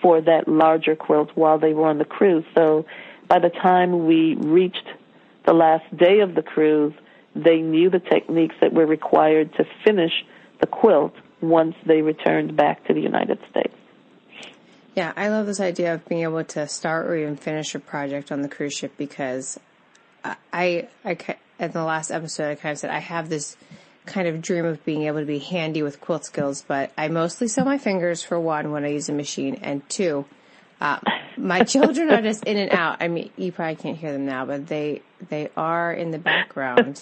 for 0.00 0.20
that 0.20 0.48
larger 0.48 0.96
quilt 0.96 1.30
while 1.34 1.58
they 1.58 1.74
were 1.74 1.86
on 1.86 1.98
the 1.98 2.04
cruise. 2.04 2.44
So 2.54 2.84
by 3.32 3.38
the 3.38 3.48
time 3.48 4.04
we 4.04 4.34
reached 4.34 4.86
the 5.46 5.54
last 5.54 5.84
day 5.96 6.20
of 6.20 6.34
the 6.34 6.42
cruise, 6.42 6.92
they 7.34 7.62
knew 7.62 7.88
the 7.88 7.98
techniques 7.98 8.54
that 8.60 8.74
were 8.74 8.84
required 8.84 9.54
to 9.54 9.64
finish 9.86 10.12
the 10.60 10.66
quilt 10.66 11.14
once 11.40 11.74
they 11.86 12.02
returned 12.02 12.54
back 12.58 12.86
to 12.86 12.92
the 12.92 13.00
United 13.00 13.38
States. 13.50 13.74
Yeah, 14.94 15.14
I 15.16 15.30
love 15.30 15.46
this 15.46 15.60
idea 15.60 15.94
of 15.94 16.06
being 16.06 16.24
able 16.24 16.44
to 16.44 16.68
start 16.68 17.06
or 17.06 17.16
even 17.16 17.36
finish 17.36 17.74
a 17.74 17.78
project 17.78 18.30
on 18.30 18.42
the 18.42 18.50
cruise 18.50 18.74
ship 18.74 18.92
because 18.98 19.58
I, 20.52 20.88
I, 21.02 21.16
in 21.58 21.70
the 21.70 21.84
last 21.84 22.10
episode, 22.10 22.50
I 22.50 22.54
kind 22.56 22.72
of 22.72 22.78
said 22.80 22.90
I 22.90 22.98
have 22.98 23.30
this 23.30 23.56
kind 24.04 24.28
of 24.28 24.42
dream 24.42 24.66
of 24.66 24.84
being 24.84 25.04
able 25.04 25.20
to 25.20 25.24
be 25.24 25.38
handy 25.38 25.82
with 25.82 26.02
quilt 26.02 26.26
skills, 26.26 26.66
but 26.68 26.92
I 26.98 27.08
mostly 27.08 27.48
sew 27.48 27.64
my 27.64 27.78
fingers 27.78 28.22
for 28.22 28.38
one 28.38 28.72
when 28.72 28.84
I 28.84 28.88
use 28.88 29.08
a 29.08 29.14
machine, 29.14 29.54
and 29.62 29.88
two, 29.88 30.26
uh, 30.82 30.98
my 31.36 31.62
children 31.62 32.10
are 32.10 32.20
just 32.22 32.42
in 32.44 32.56
and 32.56 32.72
out. 32.72 32.96
I 33.00 33.06
mean, 33.08 33.30
you 33.36 33.52
probably 33.52 33.76
can't 33.76 33.96
hear 33.96 34.12
them 34.12 34.26
now, 34.26 34.44
but 34.44 34.66
they 34.66 35.00
they 35.30 35.48
are 35.56 35.92
in 35.92 36.10
the 36.10 36.18
background, 36.18 37.00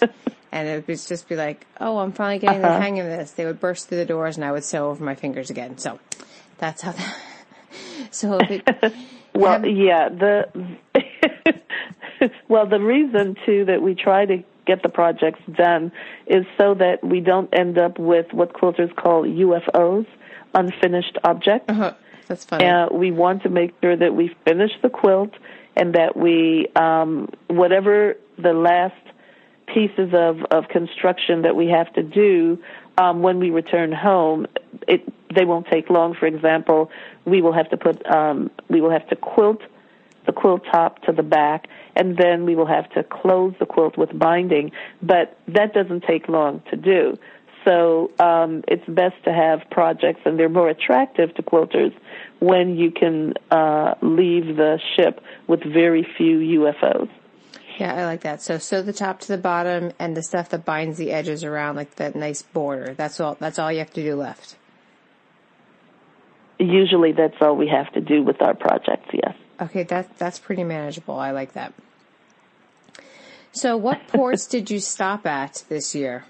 and 0.51 0.67
it 0.67 0.87
would 0.87 0.99
just 0.99 1.27
be 1.27 1.35
like, 1.35 1.65
"Oh, 1.79 1.97
I'm 1.97 2.11
finally 2.11 2.39
getting 2.39 2.61
the 2.61 2.67
hang 2.69 2.99
of 2.99 3.07
this." 3.07 3.31
They 3.31 3.45
would 3.45 3.59
burst 3.59 3.89
through 3.89 3.97
the 3.97 4.05
doors, 4.05 4.37
and 4.37 4.45
I 4.45 4.51
would 4.51 4.63
sew 4.63 4.89
over 4.89 5.03
my 5.03 5.15
fingers 5.15 5.49
again. 5.49 5.77
So 5.79 5.99
that's 6.59 6.81
how 6.83 6.91
that. 6.93 7.17
So 8.11 8.37
it, 8.39 8.67
Well, 9.33 9.53
have- 9.53 9.65
yeah, 9.65 10.09
the 10.09 10.49
well, 12.49 12.67
the 12.67 12.79
reason 12.79 13.35
too 13.45 13.65
that 13.65 13.81
we 13.81 13.95
try 13.95 14.25
to 14.25 14.43
get 14.67 14.83
the 14.83 14.89
projects 14.89 15.39
done 15.51 15.91
is 16.27 16.45
so 16.57 16.73
that 16.75 17.03
we 17.03 17.19
don't 17.21 17.49
end 17.53 17.77
up 17.77 17.97
with 17.97 18.27
what 18.33 18.53
quilters 18.53 18.93
call 18.95 19.23
UFOs, 19.23 20.05
unfinished 20.53 21.17
objects. 21.23 21.69
uh, 21.69 21.93
that's 22.31 22.45
funny. 22.45 22.65
Uh, 22.65 22.87
we 22.91 23.11
want 23.11 23.43
to 23.43 23.49
make 23.49 23.73
sure 23.81 23.95
that 23.95 24.15
we 24.15 24.33
finish 24.45 24.71
the 24.81 24.89
quilt 24.89 25.31
and 25.75 25.93
that 25.95 26.15
we, 26.15 26.67
um, 26.77 27.29
whatever 27.47 28.15
the 28.37 28.53
last 28.53 28.95
pieces 29.67 30.13
of, 30.13 30.41
of 30.49 30.69
construction 30.69 31.41
that 31.41 31.55
we 31.57 31.67
have 31.67 31.91
to 31.93 32.03
do 32.03 32.57
um, 32.97 33.21
when 33.21 33.39
we 33.39 33.49
return 33.49 33.91
home, 33.91 34.47
it 34.87 35.01
they 35.33 35.45
won't 35.45 35.67
take 35.67 35.89
long. 35.89 36.13
For 36.13 36.25
example, 36.25 36.89
we 37.25 37.41
will 37.41 37.53
have 37.53 37.69
to 37.69 37.77
put 37.77 38.05
um, 38.05 38.49
we 38.69 38.81
will 38.81 38.91
have 38.91 39.07
to 39.09 39.15
quilt 39.15 39.61
the 40.25 40.31
quilt 40.31 40.61
top 40.71 41.01
to 41.03 41.11
the 41.11 41.23
back, 41.23 41.67
and 41.95 42.17
then 42.17 42.45
we 42.45 42.55
will 42.55 42.67
have 42.67 42.89
to 42.91 43.03
close 43.03 43.53
the 43.59 43.65
quilt 43.65 43.97
with 43.97 44.17
binding. 44.17 44.71
But 45.01 45.37
that 45.47 45.73
doesn't 45.73 46.03
take 46.03 46.27
long 46.27 46.61
to 46.69 46.77
do. 46.77 47.17
So 47.65 48.11
um, 48.19 48.63
it's 48.67 48.85
best 48.87 49.23
to 49.25 49.33
have 49.33 49.59
projects, 49.69 50.21
and 50.25 50.39
they're 50.39 50.49
more 50.49 50.69
attractive 50.69 51.33
to 51.35 51.43
quilters 51.43 51.93
when 52.39 52.75
you 52.75 52.91
can 52.91 53.35
uh, 53.51 53.95
leave 54.01 54.55
the 54.57 54.79
ship 54.95 55.21
with 55.47 55.61
very 55.63 56.07
few 56.17 56.39
UFOs. 56.61 57.09
Yeah, 57.77 57.95
I 57.95 58.05
like 58.05 58.21
that. 58.21 58.41
So 58.41 58.57
sew 58.57 58.81
the 58.81 58.93
top 58.93 59.19
to 59.21 59.27
the 59.27 59.37
bottom 59.37 59.91
and 59.99 60.15
the 60.15 60.23
stuff 60.23 60.49
that 60.49 60.65
binds 60.65 60.97
the 60.97 61.11
edges 61.11 61.43
around, 61.43 61.75
like 61.75 61.95
that 61.95 62.15
nice 62.15 62.41
border. 62.41 62.93
That's 62.93 63.19
all. 63.19 63.37
That's 63.39 63.59
all 63.59 63.71
you 63.71 63.79
have 63.79 63.93
to 63.93 64.03
do 64.03 64.15
left. 64.15 64.55
Usually, 66.59 67.11
that's 67.11 67.35
all 67.41 67.55
we 67.55 67.67
have 67.67 67.91
to 67.93 68.01
do 68.01 68.23
with 68.23 68.41
our 68.41 68.53
projects. 68.53 69.09
Yes. 69.13 69.35
Okay, 69.59 69.83
that 69.83 70.17
that's 70.17 70.39
pretty 70.39 70.63
manageable. 70.63 71.15
I 71.15 71.31
like 71.31 71.53
that. 71.53 71.73
So, 73.51 73.77
what 73.77 74.07
ports 74.07 74.47
did 74.47 74.69
you 74.69 74.79
stop 74.79 75.25
at 75.25 75.63
this 75.69 75.95
year? 75.95 76.25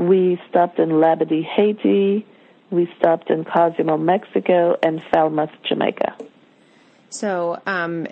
We 0.00 0.40
stopped 0.48 0.78
in 0.78 0.88
Labadee, 0.88 1.44
Haiti. 1.44 2.24
We 2.70 2.90
stopped 2.98 3.28
in 3.28 3.44
Cozumel, 3.44 3.98
Mexico, 3.98 4.78
and 4.82 5.02
Falmouth, 5.12 5.50
Jamaica. 5.68 6.16
So, 7.10 7.60
um, 7.66 8.06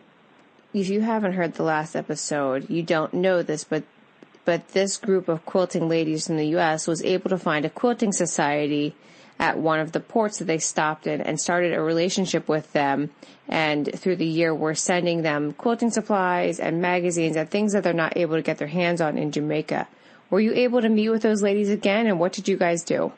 if 0.75 0.91
you 0.91 1.01
haven't 1.01 1.33
heard 1.33 1.55
the 1.55 1.63
last 1.63 1.97
episode, 1.97 2.69
you 2.69 2.83
don't 2.83 3.15
know 3.15 3.43
this, 3.43 3.65
but 3.65 3.85
but 4.45 4.69
this 4.69 4.99
group 4.99 5.29
of 5.29 5.47
quilting 5.47 5.89
ladies 5.89 6.27
from 6.27 6.37
the 6.37 6.49
U.S. 6.49 6.87
was 6.87 7.03
able 7.03 7.31
to 7.31 7.39
find 7.39 7.65
a 7.65 7.71
quilting 7.71 8.13
society 8.13 8.95
at 9.39 9.57
one 9.57 9.81
of 9.81 9.93
the 9.93 10.01
ports 10.01 10.41
that 10.41 10.45
they 10.45 10.59
stopped 10.59 11.07
in 11.07 11.23
and 11.23 11.41
started 11.41 11.73
a 11.73 11.81
relationship 11.81 12.49
with 12.49 12.71
them. 12.75 13.09
And 13.49 13.89
through 13.99 14.17
the 14.17 14.27
year, 14.27 14.55
we're 14.55 14.75
sending 14.75 15.23
them 15.23 15.55
quilting 15.55 15.91
supplies 15.91 16.61
and 16.61 16.83
magazines 16.83 17.35
and 17.37 17.49
things 17.51 17.73
that 17.73 17.83
they're 17.83 17.95
not 17.95 18.19
able 18.19 18.37
to 18.37 18.43
get 18.43 18.59
their 18.59 18.69
hands 18.69 19.01
on 19.01 19.17
in 19.17 19.33
Jamaica. 19.33 19.89
Were 20.31 20.41
you 20.41 20.53
able 20.53 20.83
to 20.83 20.89
meet 20.89 21.09
with 21.09 21.23
those 21.23 21.43
ladies 21.43 21.71
again? 21.71 22.07
And 22.07 22.19
what 22.21 22.33
did 22.33 22.49
you 22.49 22.57
guys 22.57 22.83
do? 22.83 23.13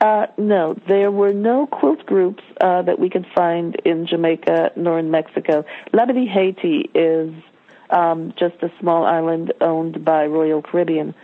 Uh, 0.00 0.26
no, 0.36 0.76
there 0.86 1.10
were 1.10 1.32
no 1.32 1.66
quilt 1.66 2.04
groups 2.04 2.42
uh, 2.60 2.82
that 2.82 2.98
we 2.98 3.08
could 3.08 3.26
find 3.34 3.76
in 3.84 4.06
Jamaica 4.06 4.72
nor 4.76 4.98
in 4.98 5.10
Mexico. 5.10 5.64
Labadee, 5.92 6.28
Haiti 6.28 6.90
is 6.94 7.32
um, 7.90 8.34
just 8.38 8.56
a 8.62 8.70
small 8.80 9.04
island 9.04 9.52
owned 9.60 10.04
by 10.04 10.26
Royal 10.26 10.60
Caribbean. 10.62 11.14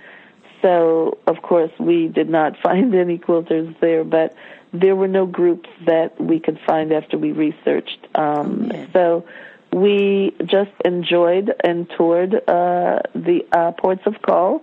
So, 0.62 1.18
of 1.26 1.42
course, 1.42 1.72
we 1.78 2.08
did 2.08 2.28
not 2.28 2.56
find 2.62 2.94
any 2.94 3.18
quilters 3.18 3.78
there, 3.80 4.04
but 4.04 4.34
there 4.72 4.94
were 4.94 5.08
no 5.08 5.26
groups 5.26 5.68
that 5.86 6.20
we 6.20 6.38
could 6.38 6.58
find 6.66 6.92
after 6.92 7.18
we 7.18 7.32
researched. 7.32 8.06
Um, 8.14 8.68
man. 8.68 8.88
so, 8.92 9.26
we 9.72 10.34
just 10.44 10.72
enjoyed 10.84 11.54
and 11.62 11.88
toured 11.96 12.34
uh, 12.34 13.00
the 13.14 13.40
uh, 13.52 13.72
ports 13.72 14.02
of 14.06 14.20
call, 14.22 14.62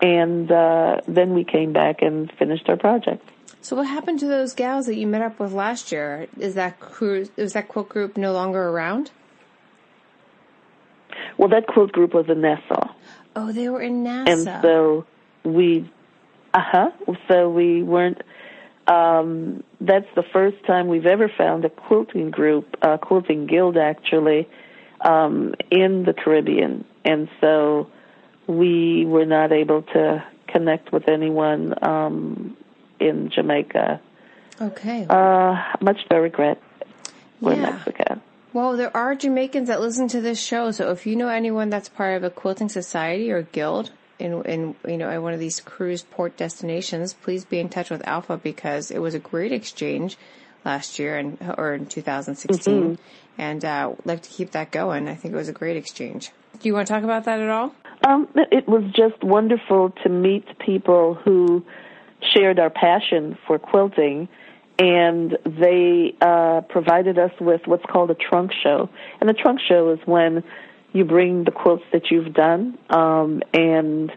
and 0.00 0.50
uh, 0.50 1.00
then 1.06 1.34
we 1.34 1.44
came 1.44 1.72
back 1.72 2.02
and 2.02 2.32
finished 2.38 2.68
our 2.68 2.76
project. 2.76 3.28
So 3.62 3.76
what 3.76 3.86
happened 3.86 4.20
to 4.20 4.26
those 4.26 4.54
gals 4.54 4.86
that 4.86 4.96
you 4.96 5.06
met 5.06 5.22
up 5.22 5.38
with 5.38 5.52
last 5.52 5.92
year? 5.92 6.28
Is 6.38 6.54
that 6.54 6.80
cruise, 6.80 7.30
is 7.36 7.52
that 7.52 7.68
quilt 7.68 7.88
group 7.88 8.16
no 8.16 8.32
longer 8.32 8.68
around? 8.68 9.10
Well, 11.36 11.48
that 11.50 11.66
quilt 11.66 11.92
group 11.92 12.14
was 12.14 12.26
in 12.28 12.40
Nassau, 12.40 12.94
Oh, 13.36 13.52
they 13.52 13.68
were 13.68 13.80
in 13.80 14.06
and 14.06 14.44
so 14.62 15.06
we, 15.44 15.90
uh 16.52 16.60
huh. 16.60 16.90
So 17.28 17.48
we 17.48 17.82
weren't. 17.82 18.22
Um, 18.90 19.62
that's 19.80 20.08
the 20.16 20.24
first 20.32 20.56
time 20.66 20.88
we've 20.88 21.06
ever 21.06 21.28
found 21.38 21.64
a 21.64 21.70
quilting 21.70 22.30
group, 22.30 22.76
a 22.82 22.98
quilting 22.98 23.46
guild 23.46 23.76
actually, 23.76 24.48
um, 25.00 25.54
in 25.70 26.02
the 26.04 26.12
Caribbean, 26.12 26.84
and 27.04 27.28
so 27.40 27.88
we 28.48 29.04
were 29.06 29.26
not 29.26 29.52
able 29.52 29.82
to 29.94 30.24
connect 30.48 30.92
with 30.92 31.08
anyone 31.08 31.72
um, 31.82 32.56
in 32.98 33.30
Jamaica. 33.30 34.00
okay. 34.60 35.06
Uh, 35.08 35.54
much 35.80 36.00
to 36.10 36.16
regret, 36.16 36.58
or 37.40 37.52
Yeah. 37.54 37.62
Mexico. 37.70 38.20
well, 38.52 38.76
there 38.76 38.94
are 38.96 39.14
Jamaicans 39.14 39.68
that 39.68 39.80
listen 39.80 40.08
to 40.08 40.20
this 40.20 40.40
show, 40.42 40.72
so 40.72 40.90
if 40.90 41.06
you 41.06 41.14
know 41.14 41.28
anyone 41.28 41.70
that's 41.70 41.88
part 41.88 42.16
of 42.16 42.24
a 42.24 42.30
quilting 42.30 42.68
society 42.68 43.30
or 43.30 43.42
guild 43.42 43.92
in 44.20 44.42
in 44.42 44.74
you 44.86 44.96
know 44.96 45.08
at 45.08 45.22
one 45.22 45.34
of 45.34 45.40
these 45.40 45.60
cruise 45.60 46.02
port 46.02 46.36
destinations, 46.36 47.14
please 47.14 47.44
be 47.44 47.58
in 47.58 47.68
touch 47.68 47.90
with 47.90 48.06
Alpha 48.06 48.36
because 48.36 48.90
it 48.90 48.98
was 48.98 49.14
a 49.14 49.18
great 49.18 49.52
exchange. 49.52 50.16
last 50.64 50.98
year 50.98 51.16
and 51.16 51.38
or 51.56 51.72
in 51.74 51.86
2016, 51.86 52.74
mm-hmm. 52.74 52.94
and 53.40 53.64
uh, 53.64 53.92
like 54.04 54.22
to 54.22 54.28
keep 54.28 54.50
that 54.50 54.70
going. 54.70 55.08
I 55.08 55.14
think 55.14 55.32
it 55.32 55.36
was 55.36 55.48
a 55.48 55.54
great 55.54 55.76
exchange. 55.76 56.32
Do 56.60 56.68
you 56.68 56.74
want 56.74 56.86
to 56.88 56.92
talk 56.92 57.04
about 57.04 57.24
that 57.24 57.40
at 57.40 57.48
all? 57.48 57.74
Um, 58.06 58.28
it 58.34 58.68
was 58.68 58.84
just 58.94 59.22
wonderful 59.22 59.90
to 60.02 60.08
meet 60.08 60.44
people 60.58 61.14
who 61.14 61.64
shared 62.34 62.58
our 62.58 62.70
passion 62.70 63.38
for 63.46 63.58
quilting 63.58 64.28
and 64.78 65.36
they 65.44 66.14
uh, 66.22 66.62
provided 66.62 67.18
us 67.18 67.32
with 67.38 67.60
what's 67.66 67.84
called 67.84 68.10
a 68.10 68.14
trunk 68.14 68.50
show. 68.62 68.88
And 69.20 69.28
the 69.28 69.34
trunk 69.34 69.60
show 69.68 69.90
is 69.90 69.98
when 70.06 70.42
you 70.92 71.04
bring 71.04 71.44
the 71.44 71.50
quilts 71.50 71.84
that 71.92 72.10
you've 72.10 72.34
done 72.34 72.78
um, 72.90 73.42
and 73.54 74.12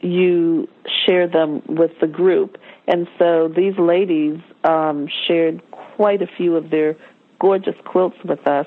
you 0.00 0.68
share 1.06 1.28
them 1.28 1.62
with 1.68 1.90
the 2.00 2.06
group. 2.06 2.56
And 2.86 3.08
so 3.18 3.48
these 3.54 3.76
ladies 3.78 4.38
um, 4.64 5.08
shared 5.26 5.62
quite 5.70 6.22
a 6.22 6.26
few 6.36 6.56
of 6.56 6.70
their 6.70 6.96
gorgeous 7.40 7.74
quilts 7.84 8.16
with 8.24 8.46
us 8.46 8.66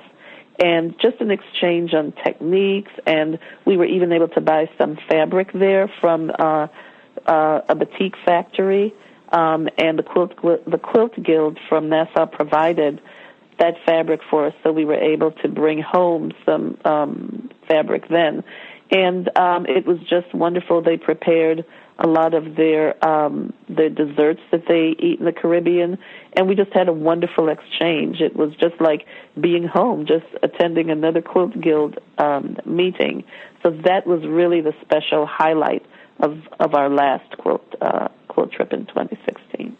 and 0.60 0.93
just 1.01 1.19
an 1.19 1.31
exchange 1.31 1.93
on 1.93 2.13
techniques 2.24 2.91
and 3.07 3.39
we 3.65 3.77
were 3.77 3.86
even 3.86 4.12
able 4.12 4.27
to 4.27 4.41
buy 4.41 4.69
some 4.77 4.98
fabric 5.10 5.51
there 5.53 5.91
from 6.00 6.31
uh, 6.38 6.67
uh, 7.25 7.62
a 7.67 7.75
batik 7.75 8.13
factory 8.25 8.93
um, 9.31 9.67
and 9.77 9.98
the 9.98 10.03
quilt 10.03 10.33
the 10.41 10.77
quilt 10.77 11.12
guild 11.24 11.57
from 11.69 11.89
Nassau 11.89 12.25
provided 12.25 13.01
that 13.62 13.75
fabric 13.86 14.22
for 14.27 14.48
us, 14.48 14.53
so 14.63 14.72
we 14.72 14.86
were 14.86 15.00
able 15.00 15.32
to 15.32 15.48
bring 15.48 15.82
home 15.82 16.32
some 16.46 16.77
um, 16.84 17.50
fabric 17.68 18.10
then, 18.10 18.44
and 18.89 19.30
um, 19.38 19.68
it 19.68 19.86
was 19.86 20.00
just 20.00 20.34
wonderful. 20.34 20.82
They 20.82 20.98
prepared 20.98 21.63
a 22.00 22.08
lot 22.08 22.34
of 22.34 22.56
their 22.56 22.84
um, 23.08 23.53
their 23.70 23.89
desserts 23.89 24.41
that 24.51 24.63
they 24.68 24.96
eat 24.98 25.20
in 25.20 25.25
the 25.25 25.32
Caribbean, 25.32 26.00
and 26.36 26.48
we 26.48 26.56
just 26.56 26.74
had 26.74 26.89
a 26.89 26.94
wonderful 26.94 27.50
exchange. 27.50 28.20
It 28.20 28.36
was 28.36 28.51
just 28.60 28.82
like 28.82 29.06
being 29.39 29.68
home, 29.68 30.08
just 30.08 30.25
attending 30.41 30.89
another 30.89 31.22
quilt 31.22 31.60
guild 31.62 32.00
um, 32.18 32.58
meeting. 32.65 33.24
So 33.62 33.70
that 33.86 34.08
was 34.08 34.24
really 34.27 34.62
the 34.62 34.74
special 34.82 35.27
highlight 35.30 35.86
of 36.20 36.39
of 36.60 36.74
our 36.74 36.89
last 36.89 37.38
quilt 37.38 37.75
uh, 37.80 38.08
quilt 38.27 38.51
trip 38.53 38.74
in 38.74 38.88
2016. 38.88 39.77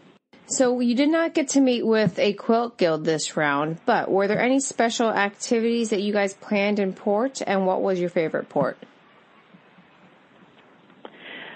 So 0.52 0.82
you 0.82 0.96
did 0.96 1.08
not 1.08 1.34
get 1.34 1.48
to 1.50 1.62
meet 1.62 1.86
with 1.86 2.20
a 2.20 2.34
quilt 2.34 2.78
guild 2.78 3.06
this 3.06 3.38
round, 3.38 3.78
but 3.86 4.12
were 4.12 4.28
there 4.28 4.42
any 4.42 4.60
special 4.60 5.10
activities 5.10 5.92
that 5.92 6.02
you 6.02 6.12
guys 6.12 6.34
planned 6.34 6.78
in 6.78 6.92
port, 6.92 7.42
and 7.48 7.66
what 7.66 7.82
was 7.82 8.02
your 8.02 8.10
favorite 8.10 8.50
port? 8.50 8.78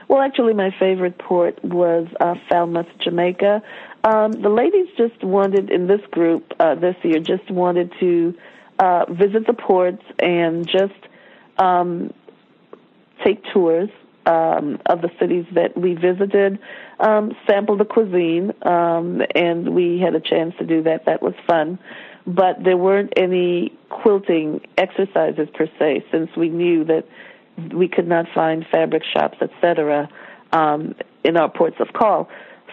Well, 0.08 0.22
actually, 0.22 0.54
my 0.54 0.70
favorite 0.80 1.18
port 1.18 1.62
was 1.62 2.08
uh, 2.22 2.36
Falmouth, 2.50 2.88
Jamaica. 3.04 3.62
Um, 4.06 4.32
the 4.32 4.48
ladies 4.48 4.88
just 4.96 5.22
wanted, 5.26 5.72
in 5.72 5.88
this 5.88 6.02
group 6.12 6.54
uh, 6.58 6.76
this 6.76 6.96
year, 7.04 7.20
just 7.20 7.52
wanted 7.52 7.92
to 8.00 8.34
uh, 8.80 9.06
visit 9.10 9.46
the 9.46 9.54
ports 9.54 10.04
and 10.20 10.66
just 10.66 10.94
um, 11.58 12.14
take 13.26 13.44
tours 13.52 13.90
um, 14.26 14.80
of 14.86 15.02
the 15.02 15.10
cities 15.20 15.46
that 15.54 15.78
we 15.78 15.94
visited, 15.94 16.60
um, 17.00 17.32
sample 17.48 17.78
the 17.78 17.86
cuisine, 17.86 18.52
um, 18.64 19.22
and 19.36 19.76
we 19.76 20.00
had 20.00 20.16
a 20.16 20.20
chance 20.20 20.54
to 20.60 20.66
do 20.66 20.84
that. 20.84 21.06
That 21.06 21.22
was 21.22 21.34
fun. 21.48 21.80
But 22.28 22.64
there 22.64 22.78
weren't 22.78 23.14
any 23.18 23.72
quilting 23.90 24.62
exercises 24.78 25.48
per 25.54 25.68
se, 25.78 26.06
since 26.12 26.30
we 26.36 26.50
knew 26.50 26.84
that 26.86 27.06
we 27.74 27.88
could 27.88 28.08
not 28.08 28.26
find 28.34 28.66
fabric 28.72 29.04
shops, 29.16 29.38
etc., 29.42 30.10
um, 30.52 30.96
in 31.24 31.38
our 31.38 31.50
ports 31.50 31.78
of 31.80 31.94
call. 31.94 32.30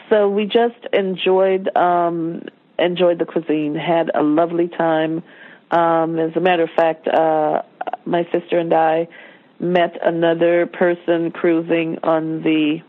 So 0.09 0.29
we 0.29 0.45
just 0.45 0.87
enjoyed 0.93 1.75
um, 1.77 2.43
enjoyed 2.79 3.19
the 3.19 3.25
cuisine, 3.25 3.75
had 3.75 4.11
a 4.15 4.23
lovely 4.23 4.69
time. 4.69 5.23
Um, 5.71 6.19
as 6.19 6.37
a 6.37 6.41
matter 6.41 6.65
of 6.65 6.71
fact, 6.77 7.07
uh, 7.09 7.63
my 8.05 8.25
sister 8.33 8.59
and 8.59 8.73
I 8.75 9.09
met 9.63 9.97
another 10.05 10.67
person 10.67 11.31
cruising 11.31 11.99
on 12.03 12.43
the 12.43 12.83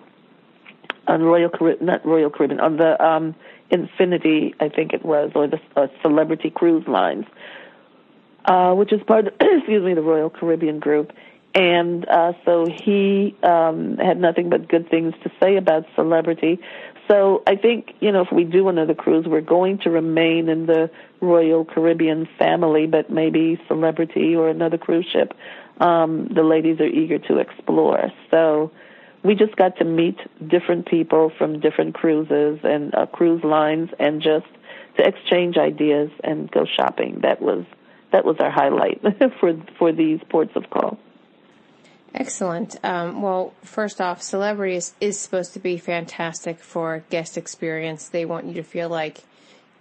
on 1.07 1.21
Royal 1.21 1.49
Caribbean, 1.49 1.85
not 1.85 2.05
Royal 2.05 2.29
Caribbean, 2.29 2.59
on 2.59 2.77
the 2.77 3.01
um, 3.03 3.35
Infinity, 3.69 4.55
I 4.59 4.69
think 4.69 4.93
it 4.93 5.03
was, 5.03 5.31
or 5.35 5.47
the 5.47 5.59
uh, 5.75 5.87
Celebrity 6.01 6.49
Cruise 6.49 6.87
Lines, 6.87 7.25
uh, 8.45 8.73
which 8.73 8.93
is 8.93 9.01
part 9.03 9.27
of, 9.27 9.33
excuse 9.41 9.83
me, 9.83 9.93
the 9.93 10.01
Royal 10.01 10.29
Caribbean 10.29 10.79
group. 10.79 11.11
And 11.55 12.07
uh, 12.07 12.33
so 12.45 12.65
he 12.65 13.35
um, 13.43 13.97
had 13.97 14.19
nothing 14.19 14.49
but 14.49 14.67
good 14.67 14.89
things 14.89 15.13
to 15.23 15.31
say 15.41 15.57
about 15.57 15.85
Celebrity. 15.95 16.59
So 17.07 17.43
I 17.45 17.57
think, 17.57 17.93
you 17.99 18.11
know, 18.11 18.21
if 18.21 18.31
we 18.31 18.43
do 18.43 18.69
another 18.69 18.95
cruise, 18.95 19.25
we're 19.27 19.41
going 19.41 19.79
to 19.79 19.89
remain 19.89 20.49
in 20.49 20.65
the 20.65 20.89
Royal 21.21 21.63
Caribbean 21.65 22.27
family, 22.39 22.87
but 22.87 23.09
maybe 23.09 23.61
Celebrity 23.67 24.35
or 24.35 24.49
another 24.49 24.77
cruise 24.77 25.05
ship 25.11 25.33
um, 25.79 26.27
the 26.33 26.43
ladies 26.43 26.79
are 26.79 26.85
eager 26.85 27.19
to 27.19 27.37
explore. 27.37 28.11
So 28.31 28.71
we 29.23 29.35
just 29.35 29.55
got 29.55 29.77
to 29.77 29.85
meet 29.85 30.17
different 30.47 30.87
people 30.87 31.31
from 31.37 31.59
different 31.59 31.95
cruises 31.95 32.59
and 32.63 32.93
uh, 32.93 33.05
cruise 33.07 33.43
lines, 33.43 33.89
and 33.99 34.21
just 34.21 34.47
to 34.97 35.07
exchange 35.07 35.57
ideas 35.57 36.11
and 36.23 36.51
go 36.51 36.65
shopping. 36.65 37.19
That 37.21 37.41
was 37.41 37.65
that 38.11 38.25
was 38.25 38.37
our 38.39 38.51
highlight 38.51 39.01
for 39.39 39.53
for 39.77 39.91
these 39.91 40.19
ports 40.29 40.51
of 40.55 40.69
call. 40.69 40.97
Excellent. 42.13 42.75
Um, 42.83 43.23
well, 43.23 43.55
first 43.63 43.99
off, 43.99 44.21
Celebrity 44.21 44.75
is, 44.75 44.93
is 45.01 45.19
supposed 45.19 45.53
to 45.53 45.59
be 45.59 45.77
fantastic 45.77 46.59
for 46.59 47.03
guest 47.09 47.37
experience. 47.37 48.09
They 48.09 48.23
want 48.23 48.45
you 48.45 48.53
to 48.53 48.63
feel 48.63 48.87
like 48.87 49.23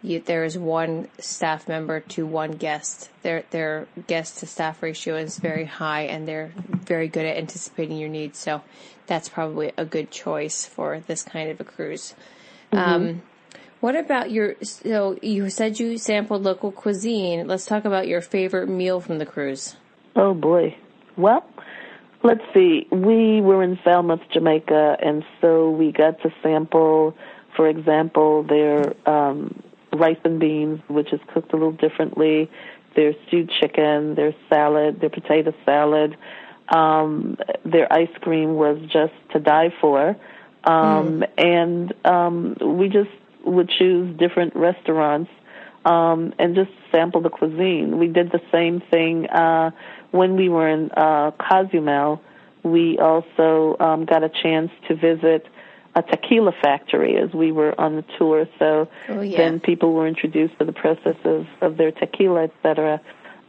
you, 0.03 0.21
there 0.21 0.45
is 0.45 0.59
one 0.59 1.09
staff 1.19 1.69
member 1.69 2.01
to 2.01 2.27
one 2.27 2.53
guest. 2.53 3.11
Their 3.23 3.45
their 3.51 3.87
guest 4.07 4.39
to 4.39 4.47
staff 4.47 4.83
ratio 4.83 5.17
is 5.17 5.39
very 5.39 5.65
high, 5.65 6.03
and 6.03 6.27
they're 6.27 6.53
very 6.57 7.09
good 7.09 7.25
at 7.25 7.37
anticipating 7.37 7.99
your 7.99 8.09
needs. 8.09 8.39
So 8.39 8.63
that's 9.07 9.29
probably 9.29 9.73
a 9.77 9.85
good 9.85 10.11
choice 10.11 10.67
for 10.67 11.01
this 11.01 11.23
kind 11.23 11.51
of 11.51 11.61
a 11.61 11.65
cruise. 11.65 12.15
Mm-hmm. 12.73 12.79
Um, 12.79 13.23
what 13.81 13.97
about 13.97 14.31
your? 14.31 14.57
So 14.63 15.19
you 15.23 15.51
said 15.51 15.79
you 15.79 15.99
sampled 15.99 16.43
local 16.43 16.73
cuisine. 16.73 17.47
Let's 17.47 17.67
talk 17.67 17.85
about 17.85 18.09
your 18.09 18.21
favorite 18.21 18.69
meal 18.69 19.01
from 19.01 19.19
the 19.19 19.27
cruise. 19.27 19.77
Oh 20.17 20.35
boy. 20.35 20.77
Well, 21.17 21.45
let's 22.23 22.43
see. 22.55 22.87
We 22.91 23.41
were 23.41 23.63
in 23.63 23.79
Falmouth, 23.85 24.21
Jamaica, 24.33 24.97
and 25.01 25.25
so 25.41 25.71
we 25.71 25.93
got 25.93 26.21
to 26.23 26.31
sample, 26.43 27.17
for 27.55 27.69
example, 27.69 28.43
their 28.45 28.95
um, 29.07 29.63
rice 29.93 30.19
and 30.25 30.41
beans, 30.41 30.81
which 30.89 31.13
is 31.13 31.21
cooked 31.33 31.53
a 31.53 31.57
little 31.57 31.73
differently. 31.73 32.51
There's 32.95 33.15
stewed 33.27 33.51
chicken, 33.61 34.15
there's 34.15 34.35
salad, 34.49 35.01
their 35.01 35.11
potato 35.11 35.55
salad. 35.65 36.17
Um, 36.69 37.37
their 37.65 37.93
ice 37.93 38.11
cream 38.21 38.55
was 38.55 38.79
just 38.93 39.13
to 39.33 39.41
die 39.41 39.75
for. 39.81 40.17
Um, 40.65 41.21
mm. 41.21 41.29
And 41.39 41.95
um, 42.05 42.79
we 42.79 42.89
just 42.89 43.11
would 43.45 43.69
choose 43.69 44.17
different 44.19 44.55
restaurants 44.55 45.31
um, 45.85 46.33
and 46.39 46.55
just 46.55 46.71
sample 46.91 47.21
the 47.21 47.31
cuisine. 47.31 47.99
We 47.99 48.09
did 48.09 48.31
the 48.31 48.41
same 48.53 48.83
thing 48.91 49.29
uh, 49.29 49.71
when 50.11 50.37
we 50.37 50.49
were 50.49 50.69
in 50.69 50.91
uh, 50.93 51.33
Cozumel. 51.33 52.23
We 52.63 52.99
also 52.99 53.77
um, 53.81 54.05
got 54.05 54.23
a 54.23 54.29
chance 54.29 54.71
to 54.89 54.95
visit 54.95 55.47
a 55.95 56.03
tequila 56.03 56.53
factory 56.63 57.17
as 57.17 57.33
we 57.33 57.53
were 57.53 57.79
on 57.79 57.97
the 57.97 58.05
tour. 58.19 58.47
So 58.59 58.89
oh, 59.09 59.21
yeah. 59.21 59.37
then 59.37 59.61
people 59.61 59.93
were 59.93 60.07
introduced 60.07 60.59
to 60.59 60.65
the 60.65 60.73
process 60.73 61.17
of, 61.25 61.47
of 61.61 61.77
their 61.77 61.93
tequila, 61.93 62.45
et 62.45 62.55
cetera. 62.63 63.01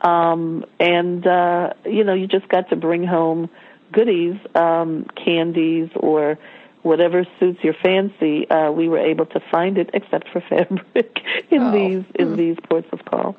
Um, 0.02 0.66
and, 0.80 1.26
uh, 1.26 1.74
you 1.86 2.04
know, 2.04 2.14
you 2.14 2.28
just 2.28 2.50
got 2.50 2.70
to 2.70 2.76
bring 2.76 3.06
home 3.06 3.50
goodies, 3.92 4.36
um, 4.56 5.06
candies 5.24 5.90
or 5.96 6.38
whatever 6.82 7.26
suits 7.40 7.64
your 7.64 7.76
fancy. 7.82 8.50
Uh, 8.50 8.72
we 8.72 8.90
were 8.90 9.00
able 9.00 9.26
to 9.28 9.40
find 9.50 9.78
it 9.78 9.90
except 9.94 10.28
for 10.30 10.42
fabric 10.50 11.18
in 11.50 11.62
oh. 11.62 11.72
these, 11.72 12.04
in 12.16 12.30
mm. 12.30 12.38
these 12.38 12.58
ports 12.70 12.88
of 12.92 13.06
call. 13.06 13.38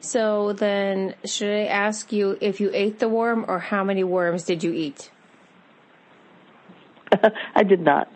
So 0.00 0.52
then, 0.52 1.14
should 1.24 1.50
I 1.50 1.64
ask 1.66 2.12
you 2.12 2.36
if 2.40 2.60
you 2.60 2.70
ate 2.74 2.98
the 2.98 3.08
worm 3.08 3.46
or 3.48 3.58
how 3.58 3.84
many 3.84 4.04
worms 4.04 4.42
did 4.42 4.62
you 4.62 4.72
eat? 4.72 5.10
I 7.54 7.62
did 7.62 7.80
not. 7.80 8.08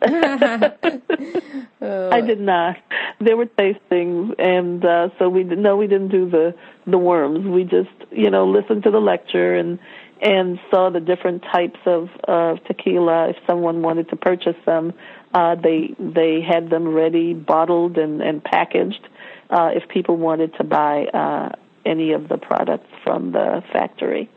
oh. 1.80 2.10
I 2.12 2.20
did 2.20 2.40
not. 2.40 2.76
There 3.20 3.36
were 3.36 3.46
tastings, 3.46 4.34
and 4.38 4.84
uh, 4.84 5.08
so 5.18 5.28
we 5.28 5.44
no, 5.44 5.76
we 5.76 5.86
didn't 5.86 6.08
do 6.08 6.28
the 6.28 6.54
the 6.86 6.98
worms. 6.98 7.46
We 7.46 7.64
just 7.64 7.90
you 8.10 8.30
know 8.30 8.46
listened 8.46 8.84
to 8.84 8.90
the 8.90 9.00
lecture 9.00 9.54
and 9.54 9.78
and 10.20 10.58
saw 10.70 10.90
the 10.90 11.00
different 11.00 11.42
types 11.42 11.78
of 11.86 12.08
uh, 12.26 12.54
tequila. 12.66 13.30
If 13.30 13.36
someone 13.46 13.82
wanted 13.82 14.08
to 14.10 14.16
purchase 14.16 14.56
them, 14.66 14.92
uh, 15.34 15.54
they 15.56 15.94
they 15.98 16.40
had 16.40 16.70
them 16.70 16.88
ready, 16.88 17.34
bottled 17.34 17.98
and 17.98 18.20
and 18.20 18.42
packaged. 18.42 19.08
Uh, 19.50 19.70
if 19.74 19.88
people 19.88 20.16
wanted 20.16 20.54
to 20.56 20.64
buy 20.64 21.04
uh, 21.06 21.50
any 21.86 22.12
of 22.12 22.28
the 22.28 22.36
products 22.36 22.90
from 23.02 23.32
the 23.32 23.62
factory. 23.72 24.28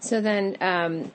So 0.00 0.20
then, 0.20 0.56
um, 0.60 1.12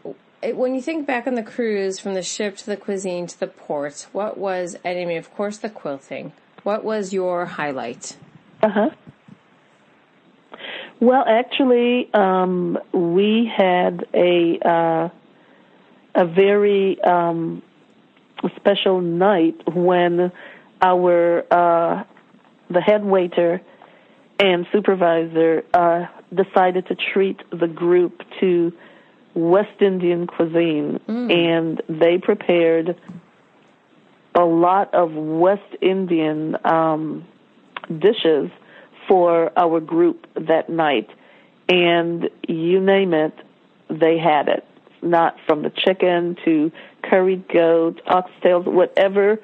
when 0.51 0.75
you 0.75 0.81
think 0.81 1.07
back 1.07 1.27
on 1.27 1.35
the 1.35 1.43
cruise 1.43 1.99
from 1.99 2.13
the 2.13 2.23
ship 2.23 2.57
to 2.57 2.65
the 2.65 2.77
cuisine 2.77 3.27
to 3.27 3.39
the 3.39 3.47
port, 3.47 4.07
what 4.11 4.37
was, 4.37 4.75
I 4.83 4.93
mean, 4.93 5.17
of 5.17 5.33
course, 5.33 5.57
the 5.57 5.69
quilting. 5.69 6.33
What 6.63 6.83
was 6.83 7.13
your 7.13 7.45
highlight? 7.45 8.17
Uh 8.61 8.69
huh. 8.69 8.89
Well, 10.99 11.23
actually, 11.27 12.09
um, 12.13 12.77
we 12.93 13.51
had 13.53 14.05
a 14.13 14.59
uh, 14.63 15.09
a 16.15 16.25
very 16.25 17.01
um, 17.01 17.61
special 18.55 19.01
night 19.01 19.55
when 19.75 20.31
our 20.81 21.43
uh, 21.51 22.03
the 22.69 22.79
head 22.79 23.03
waiter 23.03 23.61
and 24.39 24.65
supervisor 24.71 25.63
uh, 25.73 26.05
decided 26.33 26.87
to 26.87 26.95
treat 27.13 27.41
the 27.51 27.67
group 27.67 28.21
to 28.39 28.71
West 29.35 29.81
Indian 29.81 30.27
cuisine, 30.27 30.99
mm. 31.07 31.31
and 31.31 31.81
they 31.89 32.17
prepared 32.17 32.95
a 34.35 34.43
lot 34.43 34.93
of 34.93 35.13
West 35.13 35.61
Indian 35.81 36.55
um, 36.65 37.25
dishes 37.87 38.49
for 39.07 39.51
our 39.57 39.79
group 39.79 40.27
that 40.35 40.69
night. 40.69 41.09
And 41.69 42.29
you 42.47 42.79
name 42.79 43.13
it, 43.13 43.33
they 43.89 44.17
had 44.17 44.47
it. 44.47 44.65
Not 45.01 45.35
from 45.45 45.63
the 45.63 45.69
chicken 45.69 46.37
to 46.45 46.71
curried 47.03 47.47
goat, 47.49 48.01
oxtails, 48.07 48.65
whatever. 48.65 49.39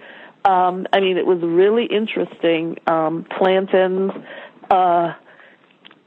Um, 0.46 0.88
I 0.94 1.02
mean, 1.02 1.18
it 1.18 1.26
was 1.26 1.42
really 1.42 1.86
interesting. 1.86 2.78
Um, 2.88 3.26
plantains. 3.38 4.12
Uh, 4.70 5.14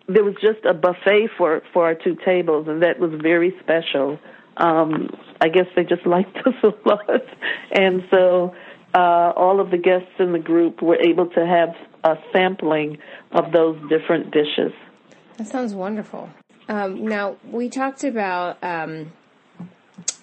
there 0.09 0.25
was 0.25 0.35
just 0.41 0.65
a 0.65 0.75
buffet 0.75 1.29
for 1.37 1.62
for 1.73 1.85
our 1.85 1.95
two 1.95 2.17
tables, 2.25 2.67
and 2.69 2.83
that 2.83 2.99
was 2.99 3.12
very 3.23 3.55
special. 3.62 4.19
Um, 4.57 5.11
I 5.41 5.49
guess 5.49 5.67
they 5.75 5.85
just 5.85 6.07
liked 6.07 6.37
us 6.38 6.55
a 6.62 6.88
lot, 6.88 7.25
and 7.73 8.03
so 8.11 8.55
uh, 8.95 9.33
all 9.37 9.61
of 9.61 9.71
the 9.71 9.79
guests 9.79 10.12
in 10.19 10.33
the 10.33 10.38
group 10.38 10.83
were 10.83 11.01
able 11.01 11.27
to 11.27 11.47
have 11.47 11.75
a 12.05 12.17
sampling 12.33 12.99
of 13.33 13.53
those 13.53 13.79
different 13.88 14.33
dishes. 14.33 14.73
That 15.38 15.47
sounds 15.47 15.75
wonderful. 15.75 16.29
Um, 16.69 17.07
now, 17.07 17.37
we 17.51 17.69
talked 17.69 18.05
about 18.05 18.62
um, 18.62 19.12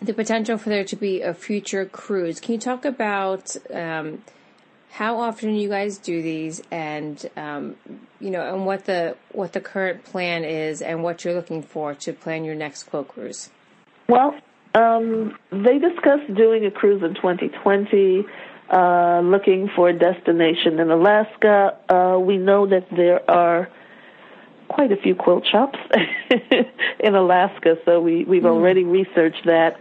the 0.01 0.13
potential 0.13 0.57
for 0.57 0.69
there 0.69 0.83
to 0.83 0.95
be 0.95 1.21
a 1.21 1.33
future 1.33 1.85
cruise. 1.85 2.39
Can 2.39 2.53
you 2.53 2.59
talk 2.59 2.85
about 2.85 3.55
um, 3.73 4.23
how 4.89 5.19
often 5.19 5.55
you 5.55 5.69
guys 5.69 5.97
do 5.97 6.21
these, 6.21 6.61
and 6.71 7.29
um, 7.37 7.75
you 8.19 8.31
know, 8.31 8.53
and 8.53 8.65
what 8.65 8.85
the 8.85 9.15
what 9.31 9.53
the 9.53 9.61
current 9.61 10.03
plan 10.03 10.43
is, 10.43 10.81
and 10.81 11.03
what 11.03 11.23
you're 11.23 11.35
looking 11.35 11.61
for 11.61 11.93
to 11.95 12.13
plan 12.13 12.43
your 12.43 12.55
next 12.55 12.83
quilt 12.83 13.07
cruise? 13.07 13.49
Well, 14.07 14.35
um, 14.73 15.37
they 15.51 15.77
discussed 15.77 16.33
doing 16.35 16.65
a 16.65 16.71
cruise 16.71 17.03
in 17.03 17.13
2020 17.15 18.25
uh, 18.69 19.21
looking 19.23 19.69
for 19.75 19.89
a 19.89 19.97
destination 19.97 20.79
in 20.79 20.91
Alaska. 20.91 21.75
Uh, 21.89 22.19
we 22.19 22.37
know 22.37 22.67
that 22.67 22.87
there 22.95 23.29
are 23.29 23.67
quite 24.67 24.91
a 24.91 24.97
few 24.97 25.15
quilt 25.15 25.43
shops 25.47 25.79
in 26.99 27.15
Alaska, 27.15 27.77
so 27.85 27.99
we, 27.99 28.23
we've 28.25 28.43
mm. 28.43 28.49
already 28.49 28.83
researched 28.83 29.45
that. 29.45 29.79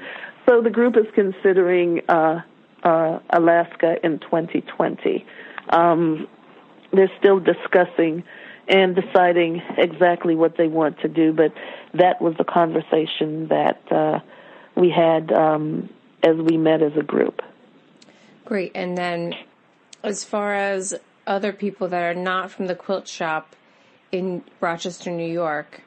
So 0.49 0.62
the 0.62 0.71
group 0.71 0.97
is 0.97 1.05
considering 1.14 2.01
uh, 2.09 2.40
uh, 2.83 3.19
Alaska 3.31 3.97
in 4.03 4.19
2020. 4.21 5.25
Um, 5.71 6.27
they're 6.93 7.11
still 7.19 7.41
discussing 7.41 8.25
and 8.69 8.95
deciding 8.95 9.62
exactly 9.77 10.35
what 10.35 10.57
they 10.57 10.69
want 10.69 11.01
to 11.01 11.09
do, 11.09 11.33
but 11.33 11.53
that 11.95 12.21
was 12.21 12.35
the 12.37 12.45
conversation 12.45 13.49
that 13.49 13.81
uh, 13.91 14.21
we 14.77 14.91
had 14.91 15.33
um, 15.33 15.88
as 16.23 16.37
we 16.37 16.57
met 16.57 16.83
as 16.83 16.93
a 16.97 17.03
group. 17.03 17.41
Great. 18.45 18.73
And 18.75 18.97
then 18.97 19.35
as 20.03 20.25
far 20.25 20.55
as 20.55 20.95
other 21.27 21.53
people 21.53 21.88
that 21.88 22.03
are 22.03 22.14
not 22.14 22.51
from 22.51 22.67
the 22.67 22.75
quilt 22.75 23.09
shop 23.09 23.55
in 24.11 24.43
Rochester, 24.61 25.11
New 25.11 25.31
York, 25.31 25.83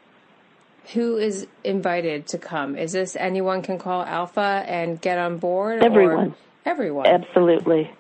who 0.93 1.17
is 1.17 1.47
invited 1.63 2.27
to 2.27 2.37
come? 2.37 2.75
Is 2.75 2.91
this 2.91 3.15
anyone 3.15 3.61
can 3.61 3.77
call 3.77 4.03
Alpha 4.03 4.63
and 4.67 4.99
get 4.99 5.17
on 5.17 5.37
board? 5.37 5.83
Everyone. 5.83 6.35
Everyone. 6.65 7.07
Absolutely. 7.07 7.91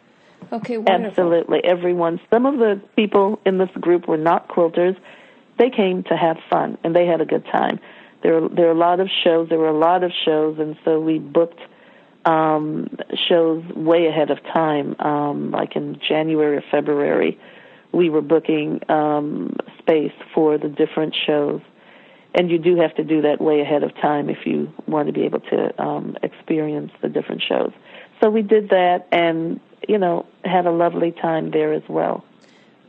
Okay, 0.51 0.77
wonderful. 0.77 1.07
Absolutely, 1.07 1.63
everyone. 1.63 2.19
Some 2.31 2.45
of 2.45 2.57
the 2.57 2.81
people 2.95 3.39
in 3.45 3.57
this 3.57 3.69
group 3.79 4.07
were 4.07 4.17
not 4.17 4.49
quilters. 4.49 4.97
They 5.57 5.69
came 5.69 6.03
to 6.03 6.17
have 6.17 6.37
fun 6.49 6.77
and 6.83 6.95
they 6.95 7.05
had 7.05 7.21
a 7.21 7.25
good 7.25 7.45
time. 7.45 7.79
There, 8.23 8.47
there 8.49 8.67
are 8.67 8.71
a 8.71 8.77
lot 8.77 8.99
of 8.99 9.09
shows. 9.23 9.49
There 9.49 9.57
were 9.57 9.69
a 9.69 9.77
lot 9.77 10.03
of 10.03 10.11
shows, 10.25 10.59
and 10.59 10.77
so 10.85 10.99
we 10.99 11.17
booked 11.17 11.59
um, 12.25 12.87
shows 13.27 13.63
way 13.75 14.07
ahead 14.07 14.29
of 14.29 14.43
time. 14.43 14.95
Um, 14.99 15.51
like 15.51 15.75
in 15.75 15.99
January 16.07 16.57
or 16.57 16.63
February, 16.69 17.39
we 17.91 18.09
were 18.09 18.21
booking 18.21 18.79
um, 18.89 19.55
space 19.79 20.13
for 20.33 20.57
the 20.57 20.69
different 20.69 21.15
shows. 21.25 21.61
And 22.33 22.49
you 22.49 22.59
do 22.59 22.77
have 22.77 22.95
to 22.95 23.03
do 23.03 23.23
that 23.23 23.41
way 23.41 23.59
ahead 23.59 23.83
of 23.83 23.93
time 23.95 24.29
if 24.29 24.45
you 24.45 24.71
want 24.87 25.07
to 25.07 25.13
be 25.13 25.23
able 25.23 25.41
to 25.41 25.81
um, 25.81 26.15
experience 26.23 26.91
the 27.01 27.09
different 27.09 27.41
shows. 27.47 27.73
So 28.21 28.29
we 28.29 28.43
did 28.43 28.69
that 28.69 29.07
and, 29.11 29.59
you 29.87 29.97
know, 29.97 30.27
had 30.45 30.67
a 30.67 30.71
lovely 30.71 31.11
time 31.11 31.49
there 31.49 31.73
as 31.73 31.81
well. 31.89 32.23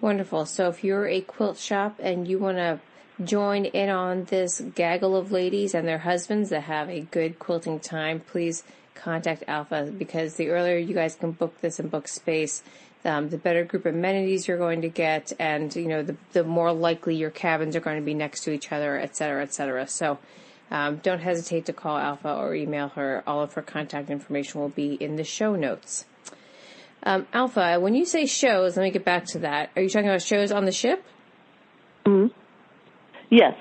Wonderful. 0.03 0.45
So 0.45 0.69
if 0.69 0.85
you're 0.85 1.09
a 1.09 1.23
quilt 1.23 1.57
shop 1.57 1.99
and 2.01 2.29
you 2.29 2.39
want 2.39 2.59
to 2.59 2.81
join 3.25 3.65
in 3.65 3.89
on 3.89 4.25
this 4.25 4.61
gaggle 4.75 5.17
of 5.17 5.33
ladies 5.33 5.75
and 5.75 5.89
their 5.89 5.99
husbands 5.99 6.51
that 6.51 6.65
have 6.65 6.91
a 6.91 7.01
good 7.01 7.39
quilting 7.39 7.81
time, 7.81 8.21
please 8.21 8.63
contact 8.95 9.45
Alpha 9.49 9.91
because 9.97 10.35
the 10.35 10.51
earlier 10.51 10.77
you 10.77 10.95
guys 10.95 11.15
can 11.15 11.31
book 11.33 11.59
this 11.63 11.79
and 11.79 11.91
book 11.91 12.09
space, 12.09 12.63
um, 13.05 13.31
the 13.31 13.39
better 13.39 13.65
group 13.65 13.87
amenities 13.87 14.47
you're 14.47 14.59
going 14.59 14.83
to 14.83 14.89
get, 14.89 15.33
and 15.39 15.75
you 15.75 15.87
know 15.87 16.03
the 16.03 16.17
the 16.33 16.45
more 16.45 16.73
likely 16.73 17.15
your 17.17 17.31
cabins 17.31 17.75
are 17.75 17.81
going 17.81 17.97
to 17.97 18.05
be 18.05 18.15
next 18.15 18.43
to 18.45 18.53
each 18.53 18.71
other, 18.71 18.99
et 18.99 19.17
cetera, 19.17 19.43
et 19.43 19.53
cetera. 19.55 19.87
So. 19.89 20.19
Um, 20.73 20.97
don't 21.03 21.21
hesitate 21.21 21.67
to 21.67 21.75
call 21.75 21.99
Alpha 21.99 22.35
or 22.35 22.55
email 22.55 22.89
her. 22.89 23.23
All 23.27 23.43
of 23.43 23.53
her 23.53 23.63
contact 23.63 24.09
information 24.09 24.59
will 24.59 24.71
be 24.71 24.95
in 24.95 25.17
the 25.17 25.23
show 25.23 25.55
notes. 25.55 26.07
Um, 27.03 27.27
Alpha, 27.35 27.79
when 27.79 27.95
you 27.95 28.07
say 28.07 28.25
shows, 28.25 28.79
let 28.79 28.85
me 28.85 28.91
get 28.91 29.05
back 29.05 29.27
to 29.27 29.41
that. 29.41 29.71
Are 29.77 29.83
you 29.83 29.91
talking 29.91 30.09
about 30.09 30.23
shows 30.23 30.51
on 30.51 30.65
the 30.65 30.73
ship? 30.73 31.05
hmm 32.07 32.29
Yes, 33.29 33.55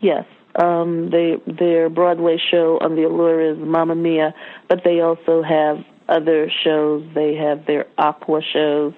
yes. 0.00 0.24
Um, 0.54 1.10
they 1.10 1.34
their 1.58 1.90
Broadway 1.90 2.36
show 2.52 2.78
on 2.80 2.94
the 2.94 3.02
Allure 3.02 3.52
is 3.52 3.58
Mamma 3.58 3.96
Mia, 3.96 4.32
but 4.68 4.82
they 4.84 5.00
also 5.00 5.42
have 5.42 5.78
other 6.08 6.48
shows. 6.62 7.04
They 7.16 7.34
have 7.34 7.66
their 7.66 7.86
aqua 7.98 8.40
shows. 8.52 8.92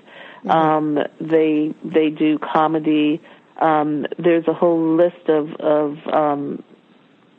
Mm-hmm. 0.45 0.51
Um, 0.51 0.99
they 1.21 1.75
they 1.83 2.11
do 2.11 2.39
comedy. 2.39 3.23
Um, 3.59 4.05
there's 4.19 4.47
a 4.47 4.53
whole 4.53 4.97
list 4.97 5.29
of 5.29 5.49
of 5.59 5.97
um, 6.13 6.63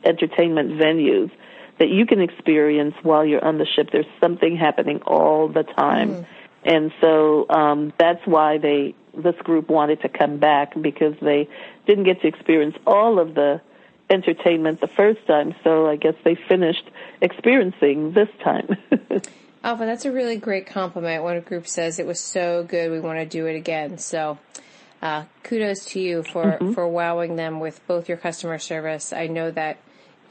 entertainment 0.04 0.72
venues 0.72 1.30
that 1.78 1.88
you 1.88 2.06
can 2.06 2.20
experience 2.20 2.94
while 3.02 3.24
you're 3.24 3.44
on 3.44 3.58
the 3.58 3.66
ship. 3.66 3.90
There's 3.92 4.06
something 4.20 4.56
happening 4.56 5.00
all 5.06 5.48
the 5.48 5.62
time, 5.62 6.10
mm. 6.10 6.26
and 6.64 6.92
so 7.00 7.48
um, 7.48 7.92
that's 7.98 8.24
why 8.26 8.58
they 8.58 8.94
this 9.14 9.36
group 9.42 9.68
wanted 9.68 10.00
to 10.02 10.08
come 10.08 10.38
back 10.38 10.80
because 10.80 11.14
they 11.20 11.48
didn't 11.86 12.04
get 12.04 12.20
to 12.22 12.28
experience 12.28 12.76
all 12.86 13.18
of 13.18 13.34
the 13.34 13.60
entertainment 14.10 14.80
the 14.80 14.88
first 14.88 15.26
time, 15.26 15.54
so 15.62 15.88
I 15.88 15.96
guess 15.96 16.14
they 16.24 16.34
finished 16.34 16.90
experiencing 17.20 18.12
this 18.12 18.28
time. 18.42 18.76
Alpha, 19.64 19.84
that's 19.84 20.04
a 20.04 20.12
really 20.12 20.36
great 20.36 20.66
compliment 20.66 21.24
when 21.24 21.36
a 21.36 21.40
group 21.40 21.66
says 21.66 21.98
it 21.98 22.06
was 22.06 22.20
so 22.20 22.62
good, 22.62 22.90
we 22.90 23.00
want 23.00 23.18
to 23.18 23.26
do 23.26 23.46
it 23.46 23.56
again. 23.56 23.98
So, 23.98 24.38
uh, 25.02 25.24
kudos 25.42 25.84
to 25.86 26.00
you 26.00 26.22
for, 26.22 26.44
mm-hmm. 26.44 26.72
for 26.72 26.88
wowing 26.88 27.36
them 27.36 27.60
with 27.60 27.84
both 27.86 28.08
your 28.08 28.18
customer 28.18 28.58
service. 28.58 29.12
I 29.12 29.26
know 29.26 29.50
that 29.50 29.78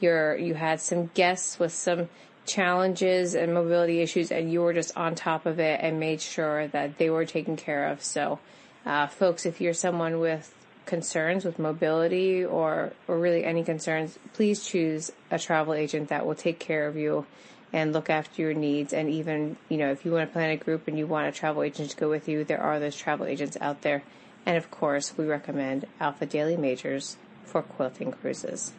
you're, 0.00 0.36
you 0.36 0.54
had 0.54 0.80
some 0.80 1.06
guests 1.14 1.58
with 1.58 1.72
some 1.72 2.08
challenges 2.46 3.34
and 3.34 3.52
mobility 3.52 4.00
issues 4.00 4.32
and 4.32 4.50
you 4.50 4.62
were 4.62 4.72
just 4.72 4.96
on 4.96 5.14
top 5.14 5.46
of 5.46 5.60
it 5.60 5.80
and 5.82 6.00
made 6.00 6.20
sure 6.20 6.66
that 6.68 6.98
they 6.98 7.10
were 7.10 7.26
taken 7.26 7.56
care 7.56 7.88
of. 7.88 8.02
So, 8.02 8.38
uh, 8.86 9.06
folks, 9.06 9.44
if 9.44 9.60
you're 9.60 9.74
someone 9.74 10.18
with 10.18 10.54
concerns 10.86 11.44
with 11.44 11.58
mobility 11.58 12.42
or, 12.44 12.92
or 13.06 13.18
really 13.18 13.44
any 13.44 13.62
concerns, 13.62 14.18
please 14.32 14.66
choose 14.66 15.12
a 15.30 15.38
travel 15.38 15.74
agent 15.74 16.08
that 16.08 16.24
will 16.24 16.34
take 16.34 16.58
care 16.58 16.86
of 16.88 16.96
you 16.96 17.26
and 17.72 17.92
look 17.92 18.08
after 18.08 18.40
your 18.40 18.54
needs. 18.54 18.94
And 18.94 19.10
even, 19.10 19.58
you 19.68 19.76
know, 19.76 19.90
if 19.90 20.04
you 20.06 20.12
want 20.12 20.28
to 20.28 20.32
plan 20.32 20.50
a 20.50 20.56
group 20.56 20.88
and 20.88 20.98
you 20.98 21.06
want 21.06 21.28
a 21.28 21.32
travel 21.32 21.62
agent 21.62 21.90
to 21.90 21.96
go 21.96 22.08
with 22.08 22.28
you, 22.28 22.42
there 22.42 22.62
are 22.62 22.80
those 22.80 22.96
travel 22.96 23.26
agents 23.26 23.58
out 23.60 23.82
there. 23.82 24.02
And 24.46 24.56
of 24.56 24.70
course, 24.70 25.16
we 25.18 25.26
recommend 25.26 25.86
Alpha 26.00 26.24
Daily 26.24 26.56
Majors 26.56 27.18
for 27.44 27.60
quilting 27.60 28.12
cruises. 28.12 28.72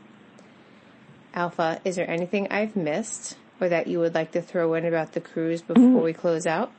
Alpha, 1.40 1.80
is 1.86 1.96
there 1.96 2.10
anything 2.10 2.50
I've 2.52 2.76
missed 2.76 3.38
or 3.62 3.70
that 3.70 3.88
you 3.88 4.00
would 4.00 4.14
like 4.14 4.32
to 4.34 4.42
throw 4.42 4.74
in 4.74 4.84
about 4.84 5.14
the 5.14 5.22
cruise 5.22 5.62
before 5.62 6.02
mm. 6.02 6.04
we 6.04 6.12
close 6.12 6.46
out? 6.46 6.70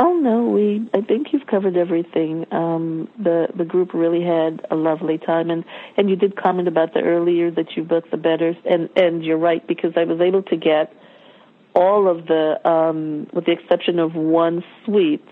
Oh 0.00 0.14
no, 0.14 0.44
we. 0.44 0.88
I 0.94 1.02
think 1.02 1.32
you've 1.32 1.46
covered 1.46 1.76
everything. 1.76 2.46
Um, 2.50 3.08
the 3.18 3.48
the 3.54 3.64
group 3.64 3.92
really 3.92 4.22
had 4.22 4.64
a 4.70 4.76
lovely 4.76 5.18
time, 5.18 5.50
and 5.50 5.62
and 5.98 6.08
you 6.08 6.16
did 6.16 6.36
comment 6.36 6.68
about 6.68 6.94
the 6.94 7.00
earlier 7.00 7.50
that 7.50 7.76
you 7.76 7.82
booked 7.82 8.12
the 8.12 8.16
better, 8.16 8.54
and 8.64 8.88
and 8.96 9.22
you're 9.22 9.36
right 9.36 9.66
because 9.66 9.92
I 9.96 10.04
was 10.04 10.20
able 10.20 10.42
to 10.44 10.56
get 10.56 10.94
all 11.74 12.08
of 12.08 12.26
the, 12.26 12.68
um, 12.68 13.26
with 13.32 13.44
the 13.44 13.52
exception 13.52 13.98
of 13.98 14.14
one 14.14 14.64
suite, 14.84 15.28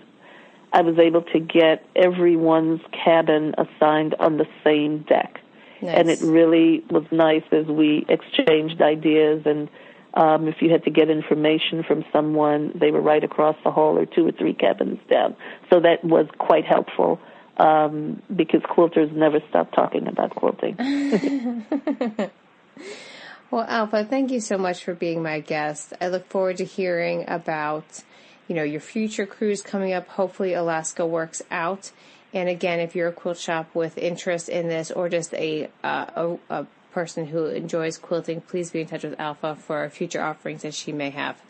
I 0.73 0.83
was 0.83 0.99
able 0.99 1.23
to 1.23 1.41
get 1.41 1.85
everyone's 1.97 2.83
cabin 3.05 3.55
assigned 3.57 4.15
on 4.19 4.37
the 4.37 4.47
same 4.63 4.99
deck. 5.09 5.41
Nice. 5.83 5.99
And 5.99 6.11
it 6.11 6.21
really 6.21 6.85
was 6.91 7.05
nice 7.11 7.45
as 7.53 7.67
we 7.67 8.07
exchanged 8.09 8.81
ideas 8.81 9.43
and 9.45 9.69
um, 10.17 10.49
if 10.49 10.63
you 10.63 10.71
had 10.71 10.83
to 10.85 10.91
get 10.91 11.11
information 11.11 11.83
from 11.87 12.03
someone, 12.11 12.73
they 12.75 12.91
were 12.91 13.03
right 13.03 13.23
across 13.23 13.55
the 13.65 13.71
hall 13.71 13.99
or 13.99 14.07
two 14.07 14.27
or 14.27 14.33
three 14.33 14.55
cabins 14.55 14.99
down. 15.11 15.37
So 15.71 15.81
that 15.81 16.03
was 16.03 16.27
quite 16.39 16.65
helpful 16.65 17.21
um, 17.59 18.23
because 18.35 18.63
quilters 18.63 19.13
never 19.13 19.41
stop 19.51 19.73
talking 19.73 20.07
about 20.07 20.35
quilting. 20.35 20.77
well, 23.51 23.67
Alpha, 23.69 24.05
thank 24.05 24.31
you 24.31 24.41
so 24.41 24.57
much 24.57 24.83
for 24.83 24.95
being 24.95 25.23
my 25.23 25.41
guest. 25.41 25.93
I 26.01 26.09
look 26.09 26.27
forward 26.29 26.57
to 26.59 26.65
hearing 26.65 27.27
about, 27.29 28.03
you 28.49 28.55
know, 28.55 28.63
your 28.63 28.81
future 28.81 29.27
cruise 29.27 29.61
coming 29.61 29.93
up. 29.93 30.09
Hopefully, 30.09 30.55
Alaska 30.55 31.07
works 31.07 31.43
out. 31.51 31.93
And 32.37 32.51
again, 32.51 32.81
if 32.81 32.95
you're 32.95 33.09
a 33.09 33.13
quilt 33.13 33.39
shop 33.39 33.75
with 33.75 33.97
interest 33.97 34.51
in 34.51 34.69
this, 34.69 34.91
or 34.91 35.09
just 35.09 35.33
a 35.33 35.71
uh, 35.83 36.37
a, 36.51 36.61
a 36.61 36.67
person 36.93 37.25
who 37.25 37.47
enjoys 37.47 37.97
quilting, 37.97 38.43
please 38.43 38.71
be 38.71 38.83
in 38.83 38.87
touch 38.87 39.05
with 39.05 39.19
Alpha 39.19 39.57
for 39.57 39.89
future 39.89 40.23
offerings 40.23 40.61
that 40.61 40.75
she 40.75 40.93
may 40.93 41.09
have. 41.09 41.41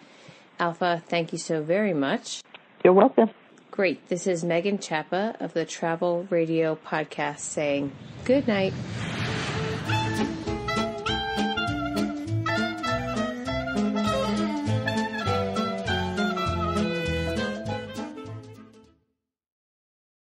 Alpha, 0.60 1.02
thank 1.08 1.32
you 1.32 1.38
so 1.38 1.60
very 1.60 1.92
much. 1.92 2.40
You're 2.84 2.92
welcome. 2.92 3.30
Great. 3.72 4.08
This 4.08 4.28
is 4.28 4.44
Megan 4.44 4.78
Chapa 4.78 5.36
of 5.40 5.54
the 5.54 5.64
Travel 5.64 6.28
Radio 6.30 6.76
Podcast 6.76 7.40
saying 7.40 7.90
good 8.24 8.46
night. 8.46 8.72